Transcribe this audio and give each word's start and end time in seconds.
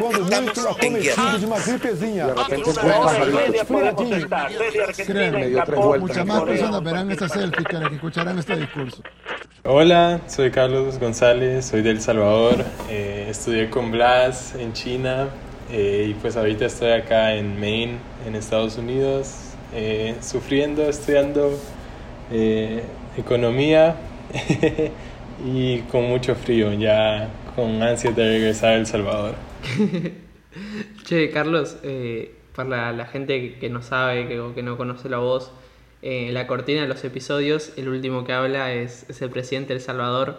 Quando 0.00 0.24
muito, 0.24 0.60
a 0.68 0.74
começo 0.74 1.38
de 1.38 1.46
uma 1.46 1.58
gripezinha. 1.58 2.26
De 2.26 2.32
repente 2.42 2.62
tres 2.62 2.78
Hora 2.78 2.90
y 2.90 3.30
pajaritos. 3.30 3.34
media 3.34 3.64
podemos 3.64 4.16
estar 4.16 4.50
desde 4.50 4.82
Argentina 4.82 5.18
Créeme, 5.18 5.42
en 5.42 5.50
dio 5.50 5.62
tres 5.64 5.74
Japón, 5.76 5.88
vueltas. 5.88 6.08
Muchas 6.08 6.26
más 6.26 6.38
Corea. 6.40 6.54
personas 6.54 6.82
verán 6.84 7.10
esta 7.10 7.28
selfie 7.28 7.64
que 7.64 7.72
las 7.76 7.88
que 7.88 7.94
escucharán 7.96 8.38
este 8.38 8.56
discurso. 8.56 9.02
Hola, 9.64 10.20
soy 10.26 10.50
Carlos 10.50 10.98
González, 10.98 11.66
soy 11.66 11.82
de 11.82 11.90
El 11.90 12.00
Salvador, 12.00 12.64
eh, 12.88 13.26
estudié 13.28 13.68
con 13.68 13.90
Blas 13.90 14.54
en 14.54 14.72
China 14.72 15.28
eh, 15.70 16.06
y 16.10 16.14
pues 16.14 16.36
ahorita 16.36 16.66
estoy 16.66 16.92
acá 16.92 17.34
en 17.34 17.60
Maine, 17.60 17.98
en 18.26 18.34
Estados 18.34 18.78
Unidos, 18.78 19.34
eh, 19.74 20.16
sufriendo, 20.20 20.88
estudiando 20.88 21.52
eh, 22.32 22.82
economía 23.16 23.96
y 25.44 25.80
con 25.82 26.04
mucho 26.08 26.34
frío, 26.34 26.72
ya 26.72 27.28
con 27.54 27.82
ansias 27.82 28.16
de 28.16 28.24
regresar 28.24 28.70
a 28.70 28.74
El 28.76 28.86
Salvador. 28.86 29.49
Che, 31.04 31.30
Carlos, 31.30 31.76
eh, 31.82 32.34
para 32.54 32.92
la 32.92 33.06
gente 33.06 33.56
que, 33.58 33.70
no 33.70 33.82
sabe 33.82 34.26
que, 34.28 34.40
o 34.40 34.54
que 34.54 34.62
no 34.62 34.76
conoce 34.76 35.08
la 35.08 35.18
voz, 35.18 35.52
eh, 36.02 36.30
la 36.32 36.46
cortina 36.46 36.82
de 36.82 36.88
los 36.88 37.04
episodios, 37.04 37.72
el 37.76 37.88
último 37.88 38.24
que 38.24 38.32
habla 38.32 38.72
es, 38.72 39.08
es 39.08 39.22
el 39.22 39.30
presidente 39.30 39.68
de 39.68 39.74
El 39.74 39.80
Salvador, 39.80 40.38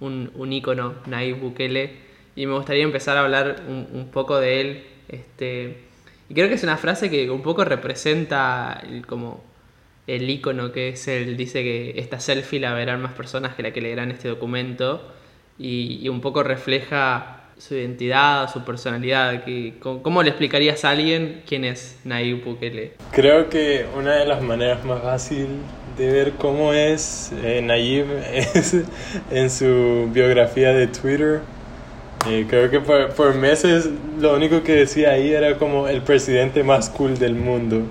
un, 0.00 0.30
un 0.34 0.52
ícono, 0.52 0.94
Nayib 1.06 1.38
Bukele, 1.38 1.96
y 2.34 2.46
me 2.46 2.54
gustaría 2.54 2.82
empezar 2.82 3.16
a 3.16 3.20
hablar 3.20 3.62
un, 3.68 4.08
poco 4.10 4.40
de 4.40 4.60
él. 4.60 4.84
Este, 5.08 5.84
y 6.28 6.34
creo 6.34 6.48
que 6.48 6.54
es 6.54 6.62
una 6.62 6.78
frase 6.78 7.10
que 7.10 7.30
un 7.30 7.42
poco 7.42 7.64
representa 7.64 8.82
el, 8.88 9.06
como 9.06 9.44
el 10.06 10.28
ícono 10.28 10.72
que 10.72 10.88
es 10.90 11.08
él. 11.08 11.36
Dice 11.36 11.62
que 11.62 11.94
esta 11.98 12.20
selfie 12.20 12.58
la 12.58 12.72
verán 12.74 13.02
más 13.02 13.12
personas 13.12 13.54
que 13.54 13.62
la 13.62 13.72
que 13.72 13.82
leerán 13.82 14.10
este 14.10 14.28
documento, 14.28 15.12
y 15.58 16.08
un 16.08 16.20
poco 16.20 16.42
refleja 16.42 17.41
su 17.58 17.74
identidad, 17.74 18.50
su 18.52 18.64
personalidad. 18.64 19.44
Que, 19.44 19.74
¿cómo, 19.80 20.22
le 20.22 20.30
explicarías 20.30 20.84
a 20.84 20.90
alguien 20.90 21.42
quién 21.46 21.64
es 21.64 21.98
Nayib 22.04 22.44
Bukele? 22.44 22.92
Creo 23.12 23.48
que 23.48 23.86
una 23.96 24.16
de 24.16 24.26
las 24.26 24.42
maneras 24.42 24.84
más 24.84 25.02
fácil 25.02 25.46
de 25.96 26.10
ver 26.10 26.32
cómo 26.32 26.72
es 26.72 27.32
eh, 27.42 27.60
Nayib 27.62 28.06
es 28.32 28.76
en 29.30 29.50
su 29.50 30.08
biografía 30.12 30.72
de 30.72 30.86
Twitter. 30.86 31.40
Eh, 32.28 32.46
creo 32.48 32.70
que 32.70 32.80
por, 32.80 33.08
por 33.14 33.34
meses 33.34 33.88
lo 34.20 34.36
único 34.36 34.62
que 34.62 34.74
decía 34.74 35.10
ahí 35.10 35.32
era 35.32 35.58
como 35.58 35.88
el 35.88 36.02
presidente 36.02 36.62
más 36.62 36.88
cool 36.90 37.18
del 37.18 37.34
mundo. 37.34 37.82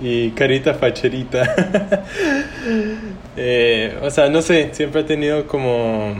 Y 0.00 0.30
carita 0.30 0.74
facherita. 0.74 2.04
Eh, 3.40 3.96
o 4.02 4.10
sea, 4.10 4.28
no 4.28 4.42
sé, 4.42 4.70
siempre 4.72 5.02
ha 5.02 5.06
tenido 5.06 5.46
como 5.46 6.16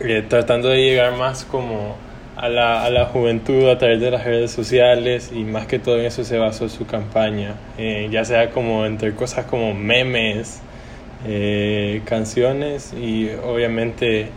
eh, 0.00 0.24
tratando 0.28 0.68
de 0.68 0.78
llegar 0.78 1.16
más 1.16 1.44
como 1.44 1.96
a 2.36 2.48
la, 2.48 2.84
a 2.84 2.90
la 2.90 3.06
juventud 3.06 3.68
a 3.68 3.78
través 3.78 4.00
de 4.00 4.10
las 4.10 4.24
redes 4.24 4.50
sociales 4.50 5.30
y 5.32 5.44
más 5.44 5.66
que 5.66 5.78
todo 5.78 5.98
en 5.98 6.06
eso 6.06 6.24
se 6.24 6.38
basó 6.38 6.68
su 6.68 6.86
campaña, 6.86 7.54
Eh, 7.78 8.08
ya 8.10 8.24
sea 8.24 8.50
como 8.50 8.86
entre 8.86 9.14
cosas 9.14 9.46
como 9.46 9.74
memes, 9.74 10.60
eh, 11.26 12.02
canciones 12.04 12.92
y 12.92 13.30
obviamente 13.44 14.28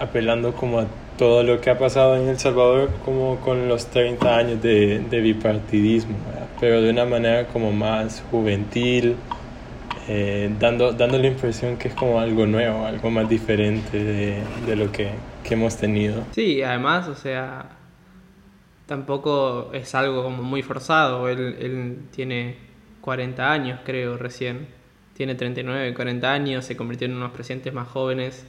apelando 0.00 0.52
como 0.52 0.80
a 0.80 0.86
todo 1.16 1.44
lo 1.44 1.60
que 1.60 1.70
ha 1.70 1.78
pasado 1.78 2.16
en 2.16 2.28
El 2.28 2.38
Salvador 2.38 2.90
como 3.04 3.36
con 3.36 3.68
los 3.68 3.86
30 3.86 4.36
años 4.36 4.62
de, 4.62 4.98
bipartidismo, 5.10 6.16
pero 6.58 6.82
de 6.82 6.90
una 6.90 7.04
manera 7.04 7.46
como 7.46 7.70
más 7.70 8.22
juvenil, 8.30 9.14
eh, 10.08 10.54
dando, 10.58 10.92
dando 10.92 11.18
la 11.18 11.26
impresión 11.28 11.76
que 11.78 11.88
es 11.88 11.94
como 11.94 12.20
algo 12.20 12.46
nuevo, 12.46 12.84
algo 12.84 13.10
más 13.10 13.28
diferente 13.28 13.98
de, 13.98 14.76
lo 14.76 14.92
que, 14.92 15.10
que 15.42 15.54
hemos 15.54 15.76
tenido. 15.76 16.24
Sí, 16.32 16.62
además, 16.62 17.08
o 17.08 17.14
sea, 17.14 17.70
tampoco 18.86 19.70
es 19.72 19.94
algo 19.94 20.22
como 20.22 20.42
muy 20.42 20.62
forzado. 20.62 21.28
Él, 21.28 21.56
él 21.58 21.98
tiene 22.10 22.56
40 23.00 23.50
años, 23.50 23.80
creo, 23.84 24.18
recién. 24.18 24.68
Tiene 25.14 25.34
39, 25.36 25.94
40 25.94 26.32
años, 26.32 26.64
se 26.64 26.76
convirtió 26.76 27.06
en 27.06 27.14
unos 27.16 27.32
presidentes 27.32 27.72
más 27.72 27.88
jóvenes. 27.88 28.46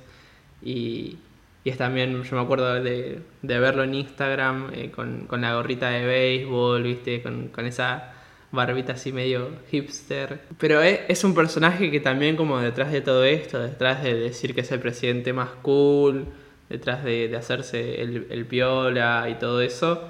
Y, 0.62 1.20
y 1.64 1.70
es 1.70 1.78
también, 1.78 2.22
yo 2.24 2.36
me 2.36 2.42
acuerdo 2.42 2.74
de, 2.82 3.22
de 3.42 3.60
verlo 3.60 3.84
en 3.84 3.94
Instagram 3.94 4.72
eh, 4.74 4.92
con, 4.92 5.26
con 5.28 5.42
la 5.42 5.54
gorrita 5.56 5.90
de 5.90 6.06
béisbol, 6.06 6.84
¿viste? 6.84 7.22
Con, 7.22 7.48
con 7.50 7.66
esa 7.66 8.14
barbita 8.52 8.94
así 8.94 9.12
medio 9.12 9.50
hipster. 9.70 10.42
Pero 10.58 10.82
es, 10.82 11.02
es 11.08 11.24
un 11.24 11.34
personaje 11.34 11.92
que 11.92 12.00
también 12.00 12.36
como 12.36 12.60
detrás 12.60 12.92
de 12.92 13.02
todo 13.02 13.24
esto, 13.24 13.62
detrás 13.62 14.04
de 14.04 14.14
decir 14.16 14.56
que 14.56 14.62
es 14.62 14.72
el 14.72 14.80
presidente 14.80 15.34
más 15.34 15.50
cool, 15.62 16.26
detrás 16.70 17.04
de, 17.04 17.28
de 17.28 17.38
hacerse 17.38 18.02
el, 18.02 18.28
el 18.30 18.46
piola 18.46 19.28
y 19.30 19.36
todo 19.36 19.62
eso, 19.62 20.02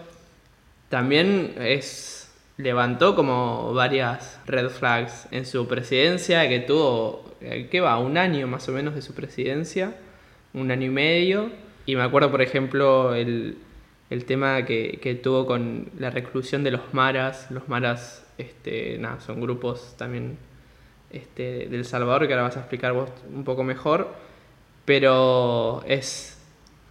también 0.89 1.55
es 1.59 2.15
levantó 2.57 3.15
como 3.15 3.73
varias 3.73 4.39
red 4.45 4.69
flags 4.69 5.27
en 5.31 5.45
su 5.45 5.67
presidencia, 5.67 6.47
que 6.47 6.59
tuvo, 6.59 7.35
eh, 7.41 7.67
¿qué 7.69 7.81
va? 7.81 7.99
Un 7.99 8.17
año 8.17 8.47
más 8.47 8.67
o 8.69 8.71
menos 8.71 8.95
de 8.95 9.01
su 9.01 9.13
presidencia, 9.13 9.95
un 10.53 10.71
año 10.71 10.87
y 10.87 10.89
medio. 10.89 11.51
Y 11.85 11.95
me 11.95 12.03
acuerdo, 12.03 12.31
por 12.31 12.41
ejemplo, 12.41 13.13
el, 13.13 13.57
el 14.09 14.25
tema 14.25 14.65
que, 14.65 14.99
que 15.01 15.15
tuvo 15.15 15.45
con 15.45 15.89
la 15.99 16.09
reclusión 16.09 16.63
de 16.63 16.71
los 16.71 16.93
maras. 16.93 17.47
Los 17.51 17.67
maras, 17.67 18.24
este, 18.37 18.97
nada, 18.97 19.19
son 19.21 19.41
grupos 19.41 19.95
también 19.97 20.37
este, 21.11 21.67
del 21.67 21.85
Salvador, 21.85 22.27
que 22.27 22.33
ahora 22.33 22.43
vas 22.43 22.57
a 22.57 22.61
explicar 22.61 22.93
vos 22.93 23.09
un 23.33 23.43
poco 23.43 23.63
mejor. 23.63 24.09
Pero 24.85 25.83
es, 25.87 26.37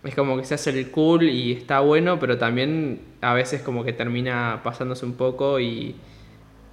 es 0.03 0.15
como 0.15 0.37
que 0.37 0.45
se 0.45 0.55
hace 0.55 0.71
el 0.71 0.91
cool 0.91 1.25
y 1.25 1.53
está 1.53 1.81
bueno, 1.81 2.19
pero 2.19 2.39
también 2.39 3.01
a 3.21 3.35
veces 3.35 3.63
como 3.63 3.85
que 3.85 3.93
termina 3.93 4.61
pasándose 4.65 5.07
un 5.07 5.15
poco 5.15 5.61
y, 5.61 5.95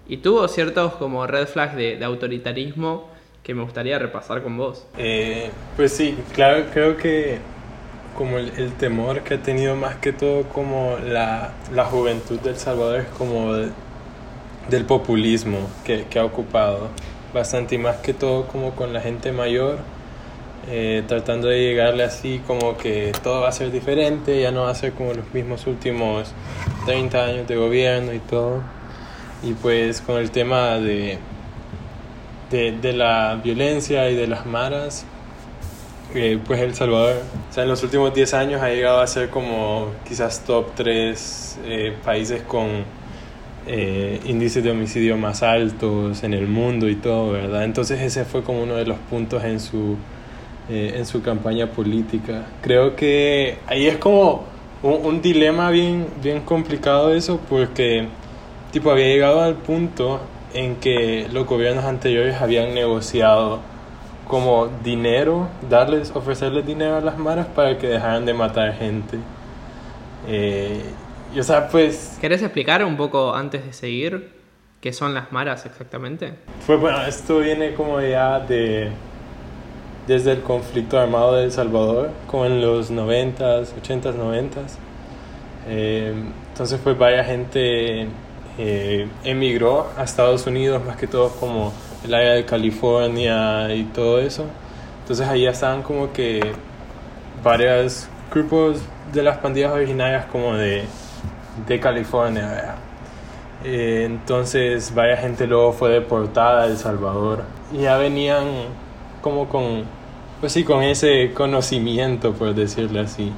y 0.07 0.17
tuvo 0.17 0.47
ciertos 0.47 0.93
como 0.93 1.27
red 1.27 1.47
flags 1.47 1.75
de, 1.75 1.97
de 1.97 2.05
autoritarismo 2.05 3.09
que 3.43 3.53
me 3.53 3.63
gustaría 3.63 3.99
repasar 3.99 4.41
con 4.41 4.57
vos. 4.57 4.87
Eh, 4.97 5.51
pues 5.75 5.91
sí, 5.93 6.17
claro, 6.33 6.65
creo 6.73 6.97
que 6.97 7.37
como 8.17 8.37
el, 8.37 8.51
el 8.57 8.73
temor 8.73 9.21
que 9.21 9.35
ha 9.35 9.41
tenido 9.41 9.75
más 9.75 9.95
que 9.97 10.13
todo 10.13 10.43
como 10.49 10.97
la, 11.03 11.53
la 11.73 11.85
juventud 11.85 12.39
del 12.39 12.55
Salvador 12.55 13.01
es 13.01 13.07
como 13.17 13.53
del 14.69 14.85
populismo 14.85 15.59
que, 15.83 16.05
que 16.05 16.19
ha 16.19 16.25
ocupado 16.25 16.89
bastante 17.33 17.75
y 17.75 17.77
más 17.77 17.97
que 17.97 18.13
todo 18.13 18.47
como 18.47 18.71
con 18.71 18.93
la 18.93 19.01
gente 19.01 19.31
mayor 19.31 19.79
eh, 20.69 21.03
tratando 21.07 21.47
de 21.47 21.59
llegarle 21.59 22.03
así 22.03 22.39
como 22.45 22.77
que 22.77 23.11
todo 23.23 23.41
va 23.41 23.49
a 23.49 23.51
ser 23.51 23.71
diferente, 23.71 24.39
ya 24.39 24.51
no 24.51 24.61
va 24.61 24.69
a 24.69 24.75
ser 24.75 24.93
como 24.93 25.13
los 25.13 25.33
mismos 25.33 25.65
últimos 25.65 26.33
30 26.85 27.25
años 27.25 27.47
de 27.47 27.55
gobierno 27.55 28.13
y 28.13 28.19
todo. 28.19 28.61
Y 29.43 29.53
pues 29.53 30.01
con 30.01 30.17
el 30.17 30.29
tema 30.29 30.77
de, 30.77 31.17
de, 32.51 32.73
de 32.73 32.93
la 32.93 33.39
violencia 33.43 34.09
y 34.11 34.15
de 34.15 34.27
las 34.27 34.45
maras, 34.45 35.05
eh, 36.13 36.39
pues 36.45 36.59
El 36.61 36.75
Salvador, 36.75 37.23
o 37.49 37.53
sea, 37.53 37.63
en 37.63 37.69
los 37.69 37.81
últimos 37.81 38.13
10 38.13 38.33
años 38.35 38.61
ha 38.61 38.69
llegado 38.69 39.01
a 39.01 39.07
ser 39.07 39.29
como 39.29 39.87
quizás 40.07 40.43
top 40.45 40.67
3 40.75 41.59
eh, 41.65 41.97
países 42.05 42.43
con 42.43 42.83
eh, 43.67 44.19
índices 44.25 44.63
de 44.63 44.71
homicidio 44.71 45.17
más 45.17 45.43
altos 45.43 46.23
en 46.23 46.33
el 46.33 46.47
mundo 46.47 46.89
y 46.89 46.95
todo, 46.95 47.31
¿verdad? 47.31 47.63
Entonces 47.63 48.01
ese 48.01 48.25
fue 48.25 48.43
como 48.43 48.63
uno 48.63 48.75
de 48.75 48.85
los 48.85 48.97
puntos 48.97 49.43
en 49.43 49.59
su, 49.59 49.97
eh, 50.69 50.93
en 50.95 51.05
su 51.05 51.21
campaña 51.21 51.67
política. 51.67 52.45
Creo 52.61 52.95
que 52.95 53.57
ahí 53.67 53.87
es 53.87 53.97
como 53.97 54.43
un, 54.83 55.21
dilema 55.21 55.69
bien, 55.69 56.07
bien 56.23 56.41
complicado 56.41 57.13
eso, 57.13 57.39
porque 57.49 58.07
tipo 58.71 58.89
había 58.89 59.07
llegado 59.07 59.41
al 59.41 59.55
punto 59.55 60.19
en 60.53 60.77
que 60.77 61.27
los 61.31 61.45
gobiernos 61.45 61.85
anteriores 61.85 62.41
habían 62.41 62.73
negociado 62.73 63.59
como 64.27 64.69
dinero, 64.83 65.49
darles, 65.69 66.11
ofrecerles 66.15 66.65
dinero 66.65 66.95
a 66.95 67.01
las 67.01 67.17
maras 67.17 67.47
para 67.47 67.77
que 67.77 67.87
dejaran 67.87 68.25
de 68.25 68.33
matar 68.33 68.73
gente. 68.73 69.17
Eh, 70.27 70.83
y 71.33 71.39
o 71.39 71.43
sea, 71.43 71.67
pues 71.67 72.17
¿Querés 72.19 72.41
explicar 72.41 72.83
un 72.83 72.97
poco 72.97 73.33
antes 73.33 73.65
de 73.65 73.73
seguir 73.73 74.31
qué 74.79 74.93
son 74.93 75.13
las 75.13 75.31
maras 75.31 75.65
exactamente? 75.65 76.33
Fue 76.65 76.75
bueno, 76.77 77.01
esto 77.05 77.39
viene 77.39 77.73
como 77.73 78.01
ya 78.01 78.39
de 78.39 78.91
desde 80.07 80.31
el 80.31 80.41
conflicto 80.41 80.99
armado 80.99 81.35
de 81.35 81.45
El 81.45 81.51
Salvador, 81.51 82.09
como 82.27 82.45
en 82.45 82.59
los 82.61 82.91
90s, 82.91 83.67
80s, 83.81 84.15
90s. 84.15 84.77
Eh, 85.67 86.13
entonces 86.49 86.79
pues 86.83 86.97
varias 86.97 87.27
gente 87.27 88.07
eh, 88.57 89.07
emigró 89.23 89.89
a 89.97 90.03
Estados 90.03 90.47
Unidos, 90.47 90.83
más 90.83 90.97
que 90.97 91.07
todo 91.07 91.29
como 91.29 91.71
el 92.03 92.13
área 92.13 92.33
de 92.33 92.45
California 92.45 93.73
y 93.73 93.83
todo 93.85 94.19
eso. 94.19 94.45
Entonces 95.01 95.27
ahí 95.27 95.43
ya 95.43 95.51
estaban 95.51 95.83
como 95.83 96.11
que 96.11 96.51
varios 97.43 98.07
grupos 98.33 98.81
de 99.13 99.23
las 99.23 99.37
pandillas 99.37 99.71
originarias 99.71 100.25
como 100.25 100.55
de, 100.55 100.83
de 101.67 101.79
California. 101.79 102.75
Eh, 103.63 104.03
entonces, 104.05 104.93
vaya 104.95 105.17
gente 105.17 105.45
luego 105.47 105.71
fue 105.73 105.91
deportada 105.91 106.63
a 106.63 106.65
El 106.67 106.77
Salvador. 106.77 107.43
Y 107.71 107.79
ya 107.79 107.97
venían 107.97 108.45
como 109.21 109.47
con, 109.49 109.83
pues 110.39 110.53
sí, 110.53 110.63
con 110.63 110.83
ese 110.83 111.31
conocimiento, 111.33 112.33
por 112.33 112.55
decirlo 112.55 113.01
así, 113.01 113.31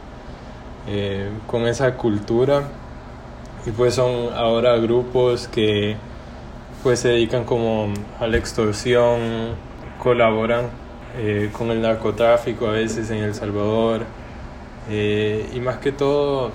eh, 0.87 1.29
con 1.47 1.67
esa 1.67 1.95
cultura. 1.95 2.63
y 3.65 3.71
pues 3.71 3.95
son 3.95 4.33
ahora 4.35 4.75
grupos 4.77 5.47
que 5.47 5.95
pues 6.83 6.99
se 6.99 7.09
dedican 7.09 7.45
como 7.45 7.93
a 8.19 8.27
la 8.27 8.37
extorsión, 8.37 9.55
colaboran 9.99 10.65
eh, 11.17 11.49
con 11.53 11.71
el 11.71 11.81
narcotráfico 11.81 12.67
a 12.67 12.71
veces 12.71 13.09
en 13.09 13.19
El 13.19 13.33
Salvador 13.33 14.01
y 14.89 15.59
más 15.61 15.77
que 15.77 15.93
todo 15.93 16.51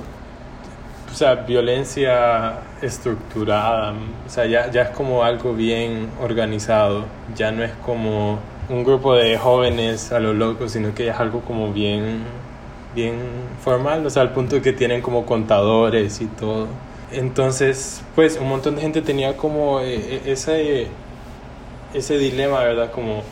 o 1.11 1.15
sea, 1.15 1.35
violencia 1.35 2.61
estructurada, 2.83 3.95
o 4.27 4.31
sea, 4.31 4.47
ya, 4.47 4.71
ya 4.71 4.83
es 4.83 4.91
como 4.91 5.25
algo 5.25 5.55
bien 5.55 6.11
organizado, 6.21 7.05
ya 7.35 7.51
no 7.51 7.65
es 7.65 7.73
como 7.85 8.39
un 8.69 8.85
grupo 8.85 9.15
de 9.15 9.39
jóvenes 9.39 10.13
a 10.13 10.21
lo 10.21 10.35
loco, 10.35 10.69
sino 10.69 10.95
que 10.95 11.09
es 11.09 11.17
algo 11.17 11.41
como 11.41 11.73
bien, 11.73 12.23
bien 12.95 13.15
formal, 13.65 14.05
o 14.07 14.11
sea, 14.11 14.23
al 14.23 14.33
punto 14.33 14.61
que 14.61 14.73
tienen 14.73 15.01
como 15.01 15.25
contadores 15.27 16.21
y 16.21 16.27
todo. 16.27 16.67
Entonces, 17.11 18.03
pues 18.15 18.39
un 18.39 18.49
montón 18.49 18.77
de 18.77 18.83
gente 18.83 19.01
tenía 19.01 19.37
como 19.37 19.81
eh, 19.81 20.23
ese, 20.27 20.89
ese 21.95 22.19
dilema, 22.19 22.61
¿verdad? 22.61 22.91
Como, 22.93 23.23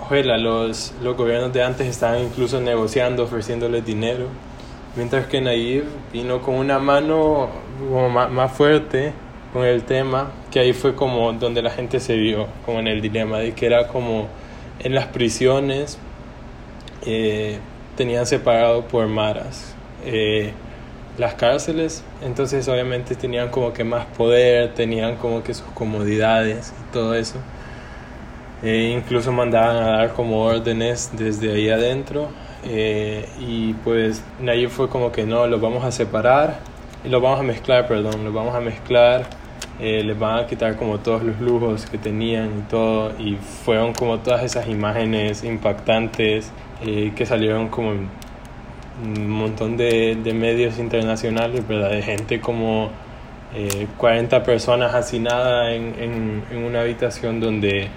ojalá, 0.00 0.38
los, 0.38 0.94
los 1.02 1.16
gobiernos 1.16 1.52
de 1.52 1.62
antes 1.62 1.86
estaban 1.86 2.20
incluso 2.20 2.60
negociando, 2.60 3.24
ofreciéndoles 3.24 3.84
dinero 3.84 4.28
Mientras 4.96 5.26
que 5.26 5.40
Naive 5.40 5.84
vino 6.12 6.42
con 6.42 6.56
una 6.56 6.80
mano 6.80 7.48
más, 8.10 8.52
fuerte 8.52 9.12
con 9.52 9.64
el 9.64 9.84
tema, 9.84 10.32
que 10.50 10.58
ahí 10.58 10.72
fue 10.72 10.96
como 10.96 11.32
donde 11.32 11.62
la 11.62 11.70
gente 11.70 12.00
se 12.00 12.16
vio, 12.16 12.48
como 12.66 12.80
en 12.80 12.88
el 12.88 13.00
dilema, 13.00 13.38
de 13.38 13.52
que 13.52 13.66
era 13.66 13.86
como 13.86 14.26
en 14.80 14.94
las 14.96 15.06
prisiones 15.06 15.96
eh, 17.06 17.60
tenían 17.96 18.26
separado 18.26 18.82
por 18.88 19.06
maras 19.06 19.76
eh, 20.04 20.52
las 21.18 21.34
cárceles, 21.34 22.02
entonces 22.20 22.66
obviamente 22.66 23.14
tenían 23.14 23.50
como 23.50 23.72
que 23.72 23.84
más 23.84 24.06
poder, 24.06 24.74
tenían 24.74 25.16
como 25.16 25.44
que 25.44 25.54
sus 25.54 25.66
comodidades 25.68 26.72
y 26.88 26.92
todo 26.92 27.14
eso. 27.14 27.38
Eh, 28.64 28.92
incluso 28.96 29.30
mandaban 29.30 29.76
a 29.76 29.90
dar 29.98 30.12
como 30.14 30.42
órdenes 30.42 31.10
desde 31.16 31.52
ahí 31.52 31.70
adentro 31.70 32.28
eh, 32.64 33.26
y 33.40 33.72
pues 33.74 34.22
Nayib 34.40 34.70
fue 34.70 34.88
como 34.88 35.12
que 35.12 35.24
no, 35.24 35.46
los 35.46 35.60
vamos 35.60 35.84
a 35.84 35.90
separar, 35.90 36.58
los 37.04 37.22
vamos 37.22 37.40
a 37.40 37.42
mezclar, 37.42 37.86
perdón, 37.86 38.24
los 38.24 38.34
vamos 38.34 38.54
a 38.54 38.60
mezclar, 38.60 39.26
eh, 39.80 40.02
les 40.04 40.18
van 40.18 40.44
a 40.44 40.46
quitar 40.46 40.76
como 40.76 40.98
todos 40.98 41.22
los 41.22 41.40
lujos 41.40 41.86
que 41.86 41.96
tenían 41.96 42.58
y 42.58 42.70
todo, 42.70 43.12
y 43.18 43.36
fueron 43.36 43.94
como 43.94 44.18
todas 44.18 44.42
esas 44.42 44.68
imágenes 44.68 45.42
impactantes 45.42 46.52
eh, 46.84 47.12
que 47.16 47.24
salieron 47.24 47.68
como 47.68 47.92
un 49.02 49.30
montón 49.30 49.78
de, 49.78 50.16
de 50.22 50.34
medios 50.34 50.78
internacionales, 50.78 51.66
¿verdad? 51.66 51.90
De 51.90 52.02
gente 52.02 52.40
como 52.40 52.90
40 53.96 54.44
personas 54.44 54.94
hacinadas 54.94 55.72
en, 55.72 55.94
en, 55.98 56.44
en 56.52 56.64
una 56.64 56.82
habitación 56.82 57.40
donde 57.40 57.88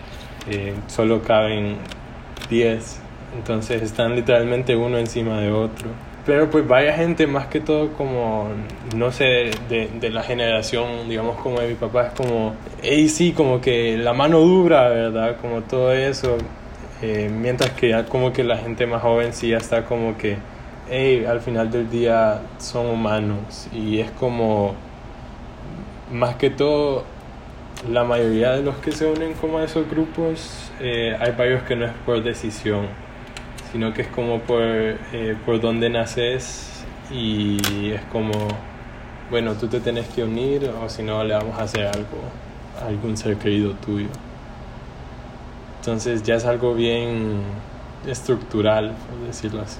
solo 0.88 1.22
caben 1.22 1.76
10 2.50 3.03
entonces 3.36 3.82
están 3.82 4.16
literalmente 4.16 4.76
uno 4.76 4.98
encima 4.98 5.40
de 5.40 5.52
otro. 5.52 5.90
Pero 6.26 6.50
pues 6.50 6.66
vaya 6.66 6.94
gente 6.94 7.28
más 7.28 7.48
que 7.48 7.60
todo 7.60 7.92
como, 7.94 8.48
no 8.96 9.12
sé, 9.12 9.52
de, 9.70 9.90
de 10.00 10.10
la 10.10 10.24
generación, 10.24 11.10
digamos 11.10 11.38
como 11.42 11.60
de 11.60 11.70
mi 11.70 11.76
papá, 11.76 12.08
es 12.08 12.14
como, 12.14 12.56
hey 12.82 13.10
sí, 13.10 13.34
como 13.34 13.60
que 13.60 13.98
la 13.98 14.14
mano 14.14 14.40
dura, 14.40 14.88
¿verdad? 14.90 15.38
Como 15.42 15.62
todo 15.64 15.92
eso. 15.92 16.38
Eh, 17.02 17.30
mientras 17.30 17.72
que 17.72 17.90
ya 17.90 18.06
como 18.06 18.32
que 18.32 18.46
la 18.46 18.58
gente 18.58 18.88
más 18.88 19.02
joven 19.02 19.34
sí 19.34 19.50
ya 19.50 19.58
está 19.58 19.84
como 19.84 20.18
que, 20.18 20.38
hey, 20.90 21.26
al 21.28 21.42
final 21.42 21.70
del 21.70 21.90
día 21.90 22.42
son 22.58 22.88
humanos. 22.88 23.68
Y 23.74 24.00
es 24.00 24.10
como, 24.12 24.76
más 26.12 26.36
que 26.36 26.50
todo, 26.50 27.04
la 27.92 28.06
mayoría 28.06 28.52
de 28.54 28.64
los 28.64 28.76
que 28.78 28.94
se 28.94 29.06
unen 29.06 29.34
como 29.34 29.58
a 29.58 29.66
esos 29.66 29.90
grupos, 29.90 30.72
eh, 30.80 31.18
hay 31.20 31.34
varios 31.34 31.64
que 31.64 31.76
no 31.76 31.86
es 31.86 31.92
por 32.06 32.24
decisión 32.24 32.88
sino 33.74 33.92
que 33.92 34.04
es 34.04 34.08
como 34.10 34.40
por, 34.42 34.62
eh, 34.62 35.36
por 35.46 35.60
dónde 35.60 35.90
naces 35.90 36.86
y 37.12 37.90
es 37.90 38.02
como, 38.12 38.32
bueno, 39.32 39.56
tú 39.56 39.68
te 39.68 39.80
tienes 39.80 40.08
que 40.10 40.24
unir 40.24 40.70
o 40.70 40.88
si 40.88 41.02
no 41.02 41.24
le 41.24 41.34
vamos 41.34 41.58
a 41.58 41.64
hacer 41.64 41.88
algo 41.88 42.20
a 42.80 42.88
algún 42.88 43.18
ser 43.18 43.36
querido 43.38 43.74
tuyo. 43.74 44.10
Entonces 45.80 46.22
ya 46.22 46.36
es 46.36 46.46
algo 46.46 46.76
bien 46.76 47.42
estructural, 48.08 48.94
por 49.10 49.28
decirlo 49.28 49.62
así. 49.62 49.80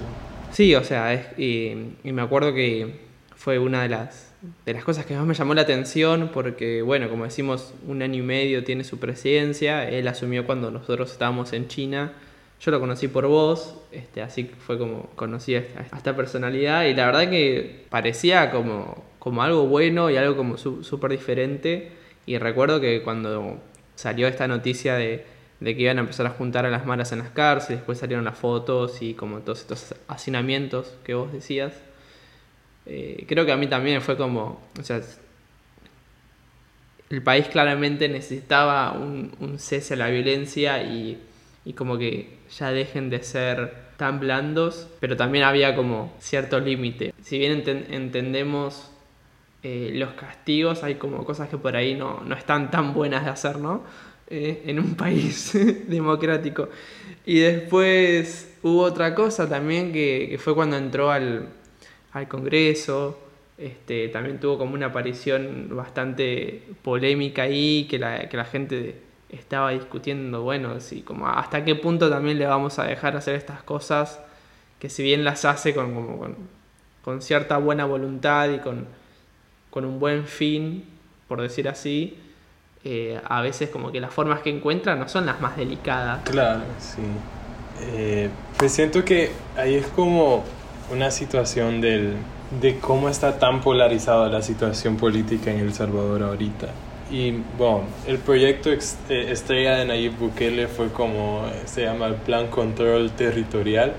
Sí, 0.50 0.74
o 0.74 0.82
sea, 0.82 1.14
es, 1.14 1.38
y, 1.38 1.94
y 2.02 2.12
me 2.12 2.22
acuerdo 2.22 2.52
que 2.52 3.00
fue 3.36 3.60
una 3.60 3.82
de 3.82 3.90
las, 3.90 4.32
de 4.66 4.74
las 4.74 4.82
cosas 4.82 5.06
que 5.06 5.14
más 5.14 5.24
me 5.24 5.34
llamó 5.34 5.54
la 5.54 5.62
atención 5.62 6.30
porque, 6.34 6.82
bueno, 6.82 7.08
como 7.08 7.24
decimos, 7.24 7.74
un 7.86 8.02
año 8.02 8.18
y 8.18 8.26
medio 8.26 8.64
tiene 8.64 8.82
su 8.82 8.98
presidencia, 8.98 9.88
él 9.88 10.08
asumió 10.08 10.46
cuando 10.46 10.72
nosotros 10.72 11.12
estábamos 11.12 11.52
en 11.52 11.68
China 11.68 12.12
yo 12.64 12.70
lo 12.70 12.80
conocí 12.80 13.08
por 13.08 13.26
vos, 13.26 13.76
este, 13.92 14.22
así 14.22 14.44
fue 14.44 14.78
como 14.78 15.10
conocí 15.16 15.54
a 15.54 15.58
esta, 15.58 16.16
personalidad 16.16 16.84
y 16.84 16.94
la 16.94 17.04
verdad 17.04 17.28
que 17.28 17.84
parecía 17.90 18.50
como, 18.50 19.04
como 19.18 19.42
algo 19.42 19.66
bueno 19.66 20.08
y 20.08 20.16
algo 20.16 20.34
como 20.34 20.56
súper 20.56 21.10
diferente. 21.10 21.92
Y 22.24 22.38
recuerdo 22.38 22.80
que 22.80 23.02
cuando 23.02 23.60
salió 23.96 24.26
esta 24.28 24.48
noticia 24.48 24.94
de, 24.94 25.26
que 25.60 25.72
iban 25.72 25.98
a 25.98 26.00
empezar 26.00 26.24
a 26.24 26.30
juntar 26.30 26.64
a 26.64 26.70
las 26.70 26.86
malas 26.86 27.12
en 27.12 27.18
las 27.18 27.28
cárceles, 27.30 27.80
después 27.80 27.98
salieron 27.98 28.24
las 28.24 28.38
fotos 28.38 29.02
y 29.02 29.12
como 29.12 29.40
todos 29.40 29.60
estos 29.60 29.94
hacinamientos 30.08 30.96
que 31.04 31.12
vos 31.12 31.34
decías, 31.34 31.74
eh, 32.86 33.26
creo 33.28 33.44
que 33.44 33.52
a 33.52 33.58
mí 33.58 33.66
también 33.66 34.00
fue 34.00 34.16
como, 34.16 34.62
o 34.80 34.82
sea, 34.82 35.02
el 37.10 37.22
país 37.22 37.46
claramente 37.48 38.08
necesitaba 38.08 38.92
un 38.92 39.58
cese 39.58 39.92
a 39.94 39.96
la 39.98 40.08
violencia 40.08 40.82
y 40.82 41.20
y 41.64 41.72
como 41.72 41.98
que 41.98 42.38
ya 42.58 42.70
dejen 42.70 43.10
de 43.10 43.22
ser 43.22 43.84
tan 43.96 44.20
blandos, 44.20 44.88
pero 45.00 45.16
también 45.16 45.44
había 45.44 45.74
como 45.74 46.12
cierto 46.18 46.60
límite. 46.60 47.14
Si 47.22 47.38
bien 47.38 47.62
entendemos 47.90 48.90
eh, 49.62 49.92
los 49.94 50.12
castigos, 50.12 50.82
hay 50.82 50.96
como 50.96 51.24
cosas 51.24 51.48
que 51.48 51.56
por 51.56 51.76
ahí 51.76 51.94
no, 51.94 52.20
no 52.20 52.34
están 52.34 52.70
tan 52.70 52.92
buenas 52.92 53.24
de 53.24 53.30
hacer, 53.30 53.58
¿no? 53.58 53.82
Eh, 54.26 54.64
en 54.66 54.78
un 54.78 54.94
país 54.96 55.52
democrático. 55.88 56.68
Y 57.24 57.38
después 57.38 58.58
hubo 58.62 58.82
otra 58.82 59.14
cosa 59.14 59.48
también 59.48 59.92
que, 59.92 60.26
que 60.30 60.38
fue 60.38 60.54
cuando 60.54 60.76
entró 60.76 61.10
al, 61.10 61.48
al 62.12 62.28
Congreso. 62.28 63.18
Este, 63.56 64.08
también 64.08 64.40
tuvo 64.40 64.58
como 64.58 64.74
una 64.74 64.86
aparición 64.86 65.68
bastante 65.70 66.62
polémica 66.82 67.42
ahí, 67.42 67.86
que 67.88 67.98
la, 67.98 68.28
que 68.28 68.36
la 68.36 68.44
gente 68.44 68.96
estaba 69.34 69.70
discutiendo, 69.70 70.42
bueno, 70.42 70.80
si 70.80 71.02
como 71.02 71.28
hasta 71.28 71.64
qué 71.64 71.74
punto 71.74 72.10
también 72.10 72.38
le 72.38 72.46
vamos 72.46 72.78
a 72.78 72.84
dejar 72.84 73.16
hacer 73.16 73.34
estas 73.34 73.62
cosas 73.62 74.20
que 74.78 74.88
si 74.90 75.02
bien 75.02 75.24
las 75.24 75.44
hace 75.44 75.74
con, 75.74 75.94
como 75.94 76.28
con, 77.02 77.22
cierta 77.22 77.58
buena 77.58 77.84
voluntad 77.84 78.50
y 78.50 78.58
con, 78.58 78.86
con, 79.70 79.84
un 79.84 79.98
buen 79.98 80.26
fin, 80.26 80.84
por 81.28 81.40
decir 81.40 81.68
así, 81.68 82.18
eh, 82.84 83.20
a 83.24 83.40
veces 83.40 83.70
como 83.70 83.90
que 83.92 84.00
las 84.00 84.12
formas 84.12 84.40
que 84.40 84.50
encuentra 84.50 84.94
no 84.94 85.08
son 85.08 85.26
las 85.26 85.40
más 85.40 85.56
delicadas. 85.56 86.20
Claro, 86.28 86.62
sí. 86.78 87.02
Eh, 87.80 88.28
pues 88.58 88.72
siento 88.72 89.04
que 89.04 89.30
ahí 89.56 89.74
es 89.74 89.86
como 89.86 90.44
una 90.92 91.10
situación 91.10 91.80
del, 91.80 92.14
de 92.60 92.78
cómo 92.78 93.08
está 93.08 93.38
tan 93.38 93.60
polarizada 93.60 94.28
la 94.28 94.42
situación 94.42 94.96
política 94.96 95.50
en 95.50 95.60
El 95.60 95.72
Salvador 95.72 96.22
ahorita. 96.22 96.68
Y 97.10 97.32
bueno, 97.58 97.82
el 98.06 98.18
proyecto 98.18 98.70
eh, 98.70 98.78
estrella 99.08 99.76
de 99.76 99.84
Nayib 99.84 100.16
Bukele 100.18 100.68
fue 100.68 100.88
como, 100.88 101.42
se 101.66 101.82
llama 101.82 102.06
el 102.06 102.14
Plan 102.14 102.48
Control 102.48 103.10
Territorial, 103.10 103.92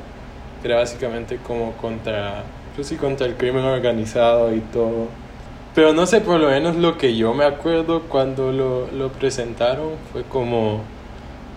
que 0.61 0.67
era 0.67 0.77
básicamente 0.77 1.37
como 1.37 1.73
contra, 1.73 2.43
pues 2.75 2.87
sí, 2.87 2.95
contra 2.95 3.27
el 3.27 3.35
crimen 3.35 3.63
organizado 3.63 4.53
y 4.53 4.59
todo. 4.59 5.07
Pero 5.75 5.93
no 5.93 6.05
sé, 6.05 6.21
por 6.21 6.39
lo 6.39 6.49
menos 6.49 6.77
lo 6.77 6.97
que 6.97 7.15
yo 7.15 7.33
me 7.33 7.45
acuerdo 7.45 8.03
cuando 8.03 8.51
lo, 8.51 8.87
lo 8.91 9.09
presentaron 9.11 9.91
fue 10.11 10.23
como, 10.23 10.81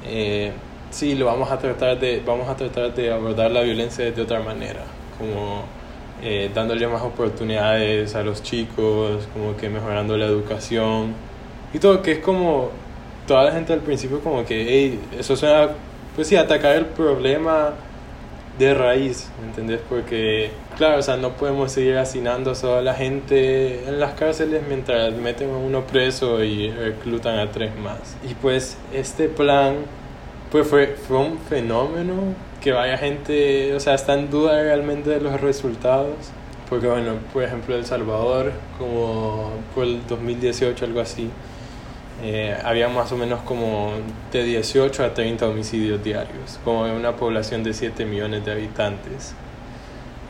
eh, 0.06 0.52
sí, 0.90 1.14
lo 1.14 1.26
vamos 1.26 1.50
a 1.50 1.58
tratar 1.58 1.98
de, 1.98 2.22
vamos 2.26 2.48
a 2.48 2.56
tratar 2.56 2.94
de 2.94 3.12
abordar 3.12 3.50
la 3.50 3.62
violencia 3.62 4.10
de 4.10 4.20
otra 4.20 4.40
manera, 4.40 4.82
como 5.18 5.62
eh, 6.22 6.50
dándole 6.54 6.86
más 6.88 7.02
oportunidades 7.02 8.14
a 8.16 8.22
los 8.22 8.42
chicos, 8.42 9.28
como 9.32 9.56
que 9.56 9.68
mejorando 9.68 10.16
la 10.16 10.26
educación 10.26 11.14
y 11.72 11.78
todo, 11.78 12.02
que 12.02 12.12
es 12.12 12.18
como 12.18 12.70
toda 13.26 13.44
la 13.44 13.52
gente 13.52 13.72
al 13.72 13.80
principio 13.80 14.20
como 14.20 14.44
que, 14.44 14.66
hey, 14.68 15.00
eso 15.18 15.36
suena, 15.36 15.70
pues 16.14 16.28
sí, 16.28 16.36
atacar 16.36 16.76
el 16.76 16.86
problema 16.86 17.74
de 18.58 18.74
raíz, 18.74 19.28
¿me 19.40 19.48
entendés? 19.48 19.80
Porque, 19.88 20.50
claro, 20.76 20.98
o 20.98 21.02
sea, 21.02 21.16
no 21.16 21.32
podemos 21.32 21.70
seguir 21.70 21.96
hacinando 21.96 22.52
a 22.52 22.54
toda 22.54 22.82
la 22.82 22.94
gente 22.94 23.86
en 23.86 24.00
las 24.00 24.14
cárceles 24.14 24.62
mientras 24.66 25.14
meten 25.14 25.50
a 25.50 25.56
uno 25.56 25.86
preso 25.86 26.42
y 26.42 26.70
reclutan 26.70 27.38
a 27.38 27.50
tres 27.52 27.76
más. 27.78 28.16
Y 28.28 28.34
pues 28.34 28.76
este 28.92 29.28
plan, 29.28 29.76
pues 30.50 30.66
fue, 30.66 30.88
fue 30.88 31.18
un 31.18 31.38
fenómeno 31.38 32.34
que 32.60 32.72
vaya 32.72 32.98
gente, 32.98 33.74
o 33.74 33.80
sea, 33.80 33.94
está 33.94 34.14
en 34.14 34.30
duda 34.30 34.60
realmente 34.60 35.10
de 35.10 35.20
los 35.20 35.40
resultados 35.40 36.32
porque 36.68 36.86
bueno, 36.86 37.14
por 37.32 37.42
ejemplo 37.42 37.74
El 37.74 37.86
Salvador, 37.86 38.52
como 38.78 39.50
por 39.74 39.84
el 39.84 40.06
2018, 40.06 40.84
algo 40.84 41.00
así, 41.00 41.30
eh, 42.22 42.56
había 42.64 42.88
más 42.88 43.12
o 43.12 43.16
menos 43.16 43.40
como 43.42 43.92
de 44.32 44.42
18 44.42 45.04
a 45.04 45.14
30 45.14 45.48
homicidios 45.48 46.02
diarios, 46.02 46.58
como 46.64 46.86
en 46.86 46.94
una 46.94 47.14
población 47.14 47.62
de 47.62 47.72
7 47.72 48.04
millones 48.04 48.44
de 48.44 48.52
habitantes. 48.52 49.34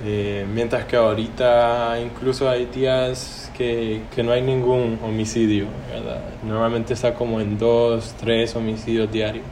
Eh, 0.04 0.46
mientras 0.54 0.84
que 0.84 0.96
ahorita 0.96 1.98
incluso 2.00 2.48
hay 2.48 2.66
días 2.66 3.50
que, 3.56 4.02
que, 4.14 4.22
no 4.22 4.32
hay 4.32 4.42
ningún 4.42 4.98
homicidio. 5.02 5.66
Normalmente 6.44 6.94
está 6.94 7.14
como 7.14 7.40
en 7.40 7.58
2, 7.58 8.14
3 8.20 8.54
homicidios 8.56 9.10
diarios. 9.10 9.44